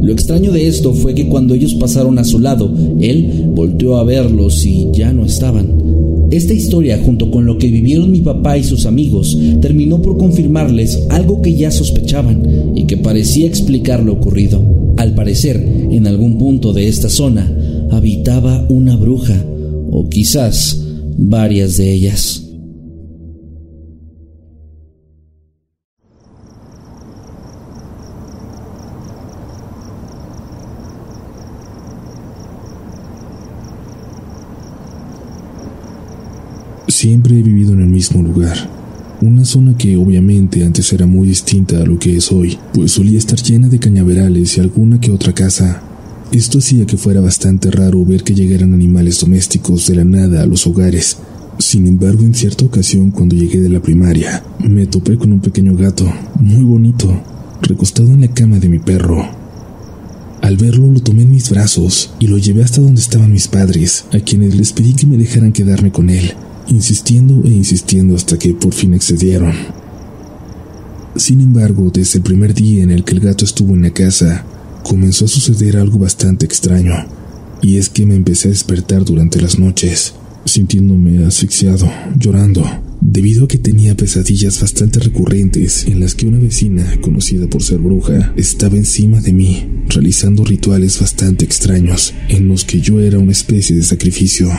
Lo 0.02 0.12
extraño 0.12 0.50
de 0.50 0.66
esto 0.66 0.92
fue 0.92 1.14
que 1.14 1.28
cuando 1.28 1.54
ellos 1.54 1.74
pasaron 1.74 2.18
a 2.18 2.24
su 2.24 2.40
lado, 2.40 2.74
él 3.00 3.44
volteó 3.54 3.96
a 3.98 4.02
verlos 4.02 4.66
y 4.66 4.88
ya 4.92 5.12
no 5.12 5.24
estaban. 5.24 5.87
Esta 6.30 6.52
historia, 6.52 7.00
junto 7.02 7.30
con 7.30 7.46
lo 7.46 7.56
que 7.56 7.68
vivieron 7.68 8.10
mi 8.10 8.20
papá 8.20 8.58
y 8.58 8.64
sus 8.64 8.84
amigos, 8.84 9.38
terminó 9.62 10.02
por 10.02 10.18
confirmarles 10.18 10.98
algo 11.08 11.40
que 11.40 11.54
ya 11.54 11.70
sospechaban 11.70 12.76
y 12.76 12.84
que 12.84 12.98
parecía 12.98 13.46
explicar 13.46 14.02
lo 14.02 14.12
ocurrido. 14.12 14.60
Al 14.98 15.14
parecer, 15.14 15.56
en 15.90 16.06
algún 16.06 16.36
punto 16.36 16.72
de 16.72 16.88
esta 16.88 17.08
zona 17.08 17.50
habitaba 17.90 18.66
una 18.68 18.96
bruja, 18.96 19.42
o 19.90 20.08
quizás 20.08 20.84
varias 21.16 21.76
de 21.78 21.92
ellas. 21.92 22.47
Siempre 36.88 37.38
he 37.38 37.42
vivido 37.42 37.74
en 37.74 37.80
el 37.80 37.88
mismo 37.88 38.22
lugar, 38.22 38.56
una 39.20 39.44
zona 39.44 39.76
que 39.76 39.98
obviamente 39.98 40.64
antes 40.64 40.90
era 40.94 41.06
muy 41.06 41.28
distinta 41.28 41.76
a 41.76 41.84
lo 41.84 41.98
que 41.98 42.16
es 42.16 42.32
hoy, 42.32 42.58
pues 42.72 42.92
solía 42.92 43.18
estar 43.18 43.38
llena 43.42 43.68
de 43.68 43.78
cañaverales 43.78 44.56
y 44.56 44.60
alguna 44.60 44.98
que 44.98 45.12
otra 45.12 45.34
casa. 45.34 45.82
Esto 46.32 46.60
hacía 46.60 46.86
que 46.86 46.96
fuera 46.96 47.20
bastante 47.20 47.70
raro 47.70 48.06
ver 48.06 48.22
que 48.22 48.34
llegaran 48.34 48.72
animales 48.72 49.20
domésticos 49.20 49.86
de 49.86 49.96
la 49.96 50.04
nada 50.04 50.42
a 50.42 50.46
los 50.46 50.66
hogares. 50.66 51.18
Sin 51.58 51.86
embargo, 51.86 52.22
en 52.22 52.32
cierta 52.32 52.64
ocasión, 52.64 53.10
cuando 53.10 53.36
llegué 53.36 53.60
de 53.60 53.68
la 53.68 53.82
primaria, 53.82 54.42
me 54.58 54.86
topé 54.86 55.18
con 55.18 55.30
un 55.30 55.40
pequeño 55.40 55.76
gato, 55.76 56.10
muy 56.40 56.64
bonito, 56.64 57.22
recostado 57.60 58.08
en 58.08 58.22
la 58.22 58.28
cama 58.28 58.60
de 58.60 58.70
mi 58.70 58.78
perro. 58.78 59.28
Al 60.40 60.56
verlo 60.56 60.90
lo 60.90 61.00
tomé 61.00 61.24
en 61.24 61.30
mis 61.30 61.50
brazos 61.50 62.14
y 62.18 62.28
lo 62.28 62.38
llevé 62.38 62.64
hasta 62.64 62.80
donde 62.80 63.02
estaban 63.02 63.30
mis 63.30 63.46
padres, 63.46 64.06
a 64.14 64.20
quienes 64.20 64.54
les 64.54 64.72
pedí 64.72 64.94
que 64.94 65.06
me 65.06 65.18
dejaran 65.18 65.52
quedarme 65.52 65.92
con 65.92 66.08
él, 66.08 66.32
insistiendo 66.68 67.42
e 67.44 67.48
insistiendo 67.48 68.14
hasta 68.14 68.38
que 68.38 68.54
por 68.54 68.72
fin 68.72 68.94
accedieron. 68.94 69.52
Sin 71.16 71.40
embargo, 71.40 71.90
desde 71.92 72.18
el 72.18 72.24
primer 72.24 72.54
día 72.54 72.82
en 72.82 72.90
el 72.90 73.04
que 73.04 73.14
el 73.14 73.20
gato 73.20 73.44
estuvo 73.44 73.74
en 73.74 73.82
la 73.82 73.90
casa, 73.90 74.44
comenzó 74.82 75.24
a 75.24 75.28
suceder 75.28 75.76
algo 75.76 75.98
bastante 75.98 76.46
extraño, 76.46 76.94
y 77.60 77.76
es 77.76 77.88
que 77.88 78.06
me 78.06 78.14
empecé 78.14 78.48
a 78.48 78.50
despertar 78.52 79.04
durante 79.04 79.40
las 79.40 79.58
noches, 79.58 80.14
sintiéndome 80.44 81.24
asfixiado, 81.24 81.90
llorando, 82.16 82.64
debido 83.00 83.44
a 83.44 83.48
que 83.48 83.58
tenía 83.58 83.96
pesadillas 83.96 84.60
bastante 84.60 85.00
recurrentes 85.00 85.86
en 85.86 86.00
las 86.00 86.14
que 86.14 86.26
una 86.26 86.38
vecina, 86.38 87.00
conocida 87.00 87.48
por 87.48 87.62
ser 87.62 87.78
bruja, 87.78 88.32
estaba 88.36 88.76
encima 88.76 89.20
de 89.20 89.32
mí, 89.32 89.66
realizando 89.88 90.44
rituales 90.44 91.00
bastante 91.00 91.44
extraños, 91.44 92.14
en 92.28 92.48
los 92.48 92.64
que 92.64 92.80
yo 92.80 93.00
era 93.00 93.18
una 93.18 93.32
especie 93.32 93.74
de 93.76 93.82
sacrificio. 93.82 94.50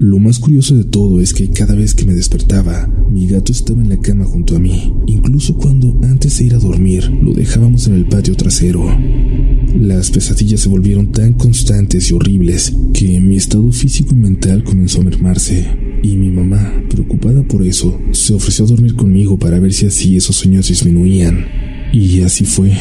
Lo 0.00 0.18
más 0.18 0.38
curioso 0.38 0.74
de 0.74 0.84
todo 0.84 1.20
es 1.20 1.34
que 1.34 1.50
cada 1.50 1.74
vez 1.74 1.94
que 1.94 2.06
me 2.06 2.14
despertaba, 2.14 2.88
mi 3.10 3.26
gato 3.26 3.52
estaba 3.52 3.82
en 3.82 3.90
la 3.90 3.98
cama 3.98 4.24
junto 4.24 4.56
a 4.56 4.58
mí, 4.58 4.94
incluso 5.06 5.56
cuando 5.56 5.94
antes 6.04 6.38
de 6.38 6.46
ir 6.46 6.54
a 6.54 6.58
dormir 6.58 7.10
lo 7.22 7.34
dejábamos 7.34 7.86
en 7.86 7.96
el 7.96 8.06
patio 8.06 8.34
trasero. 8.34 8.82
Las 9.78 10.10
pesadillas 10.10 10.60
se 10.60 10.70
volvieron 10.70 11.12
tan 11.12 11.34
constantes 11.34 12.10
y 12.10 12.14
horribles 12.14 12.72
que 12.94 13.20
mi 13.20 13.36
estado 13.36 13.70
físico 13.72 14.14
y 14.14 14.16
mental 14.16 14.64
comenzó 14.64 15.02
a 15.02 15.04
mermarse, 15.04 15.66
y 16.02 16.16
mi 16.16 16.30
mamá, 16.30 16.82
preocupada 16.88 17.42
por 17.42 17.62
eso, 17.62 18.00
se 18.12 18.32
ofreció 18.32 18.64
a 18.64 18.68
dormir 18.68 18.96
conmigo 18.96 19.38
para 19.38 19.60
ver 19.60 19.74
si 19.74 19.84
así 19.84 20.16
esos 20.16 20.34
sueños 20.34 20.68
disminuían. 20.68 21.44
Y 21.92 22.22
así 22.22 22.46
fue. 22.46 22.72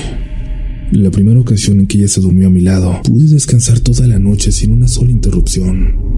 La 0.94 1.12
primera 1.12 1.42
ocasión 1.42 1.82
en 1.82 1.88
que 1.88 1.98
ella 1.98 2.08
se 2.08 2.22
durmió 2.22 2.48
a 2.48 2.50
mi 2.50 2.62
lado, 2.62 3.02
pude 3.04 3.28
descansar 3.28 3.82
toda 3.82 4.08
la 4.08 4.20
noche 4.20 4.54
sin 4.54 4.72
una 4.72 4.88
sola 4.88 5.12
interrupción. 5.12 6.09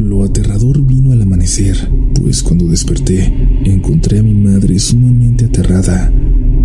Lo 0.00 0.24
aterrador 0.24 0.80
vino 0.84 1.12
al 1.12 1.20
amanecer, 1.20 1.76
pues 2.14 2.42
cuando 2.42 2.66
desperté 2.66 3.32
encontré 3.66 4.20
a 4.20 4.22
mi 4.22 4.32
madre 4.32 4.78
sumamente 4.78 5.44
aterrada 5.44 6.10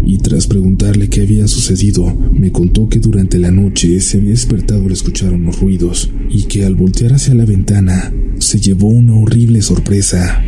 y 0.06 0.20
tras 0.20 0.48
preguntarle 0.48 1.10
qué 1.10 1.22
había 1.22 1.46
sucedido, 1.48 2.16
me 2.32 2.54
contó 2.54 2.88
que 2.88 3.00
durante 3.00 3.38
la 3.38 3.52
noche 3.52 4.00
se 4.00 4.18
había 4.18 4.30
despertado 4.30 4.86
al 4.86 4.92
escuchar 4.94 5.34
unos 5.34 5.60
ruidos 5.60 6.10
y 6.30 6.44
que 6.44 6.66
al 6.66 6.76
voltear 6.76 7.14
hacia 7.14 7.36
la 7.36 7.44
ventana 7.44 8.14
se 8.40 8.60
llevó 8.60 8.88
una 8.88 9.16
horrible 9.16 9.62
sorpresa. 9.62 10.42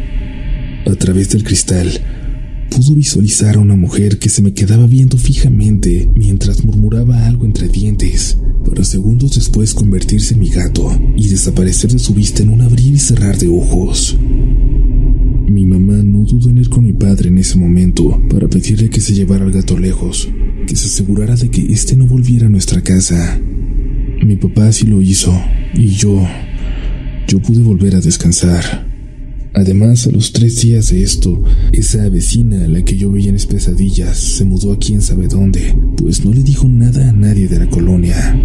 A 0.85 0.95
través 0.95 1.29
del 1.29 1.43
cristal 1.43 1.89
pudo 2.69 2.95
visualizar 2.95 3.57
a 3.57 3.59
una 3.59 3.75
mujer 3.75 4.17
que 4.17 4.29
se 4.29 4.41
me 4.41 4.53
quedaba 4.53 4.87
viendo 4.87 5.17
fijamente 5.17 6.09
mientras 6.15 6.63
murmuraba 6.63 7.27
algo 7.27 7.45
entre 7.45 7.67
dientes, 7.67 8.37
para 8.67 8.83
segundos 8.83 9.35
después 9.35 9.73
convertirse 9.73 10.33
en 10.33 10.41
mi 10.41 10.49
gato 10.49 10.91
y 11.15 11.29
desaparecer 11.29 11.91
de 11.91 11.99
su 11.99 12.13
vista 12.13 12.43
en 12.43 12.49
un 12.49 12.61
abrir 12.61 12.93
y 12.93 12.99
cerrar 12.99 13.37
de 13.37 13.47
ojos. 13.47 14.17
Mi 15.47 15.65
mamá 15.65 15.93
no 16.03 16.23
dudó 16.23 16.49
en 16.49 16.57
ir 16.57 16.69
con 16.69 16.83
mi 16.83 16.91
padre 16.91 17.29
en 17.29 17.37
ese 17.37 17.57
momento 17.57 18.21
para 18.29 18.49
pedirle 18.49 18.89
que 18.89 18.99
se 18.99 19.13
llevara 19.13 19.45
al 19.45 19.51
gato 19.51 19.79
lejos, 19.79 20.27
que 20.67 20.75
se 20.75 20.87
asegurara 20.87 21.35
de 21.37 21.49
que 21.49 21.61
éste 21.71 21.95
no 21.95 22.07
volviera 22.07 22.47
a 22.47 22.49
nuestra 22.49 22.81
casa. 22.81 23.39
Mi 24.21 24.35
papá 24.35 24.67
así 24.67 24.85
lo 24.85 25.01
hizo, 25.01 25.33
y 25.73 25.87
yo, 25.87 26.27
yo 27.27 27.39
pude 27.39 27.61
volver 27.61 27.95
a 27.95 28.01
descansar. 28.01 28.96
Además, 29.53 30.07
a 30.07 30.11
los 30.11 30.33
tres 30.33 30.61
días 30.61 30.89
de 30.89 31.03
esto, 31.03 31.43
esa 31.71 32.07
vecina 32.09 32.63
a 32.63 32.67
la 32.67 32.83
que 32.83 32.97
yo 32.97 33.11
veía 33.11 33.29
en 33.29 33.33
mis 33.33 33.45
pesadillas 33.45 34.17
se 34.17 34.45
mudó 34.45 34.71
a 34.71 34.79
quién 34.79 35.01
sabe 35.01 35.27
dónde, 35.27 35.75
pues 35.97 36.23
no 36.23 36.33
le 36.33 36.43
dijo 36.43 36.67
nada 36.67 37.09
a 37.09 37.13
nadie 37.13 37.47
de 37.47 37.59
la 37.59 37.69
colonia. 37.69 38.39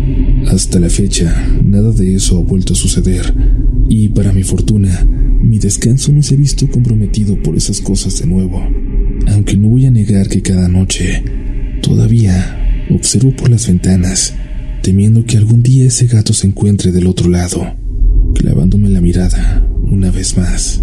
Hasta 0.48 0.80
la 0.80 0.88
fecha, 0.88 1.48
nada 1.64 1.92
de 1.92 2.14
eso 2.14 2.38
ha 2.38 2.42
vuelto 2.42 2.72
a 2.72 2.76
suceder, 2.76 3.34
y 3.88 4.08
para 4.08 4.32
mi 4.32 4.42
fortuna, 4.42 5.06
mi 5.42 5.58
descanso 5.58 6.12
no 6.12 6.22
se 6.22 6.34
ha 6.34 6.38
visto 6.38 6.68
comprometido 6.70 7.40
por 7.42 7.56
esas 7.56 7.80
cosas 7.80 8.18
de 8.20 8.26
nuevo. 8.26 8.62
Aunque 9.28 9.56
no 9.56 9.68
voy 9.68 9.86
a 9.86 9.90
negar 9.90 10.28
que 10.28 10.40
cada 10.40 10.68
noche, 10.68 11.22
todavía 11.82 12.86
observo 12.90 13.34
por 13.36 13.50
las 13.50 13.66
ventanas, 13.66 14.34
temiendo 14.82 15.24
que 15.24 15.36
algún 15.36 15.62
día 15.62 15.86
ese 15.86 16.06
gato 16.06 16.32
se 16.32 16.46
encuentre 16.46 16.90
del 16.90 17.06
otro 17.06 17.28
lado, 17.28 17.74
clavándome 18.34 18.88
la 18.88 19.00
mirada 19.00 19.66
una 19.90 20.10
vez 20.10 20.36
más. 20.36 20.82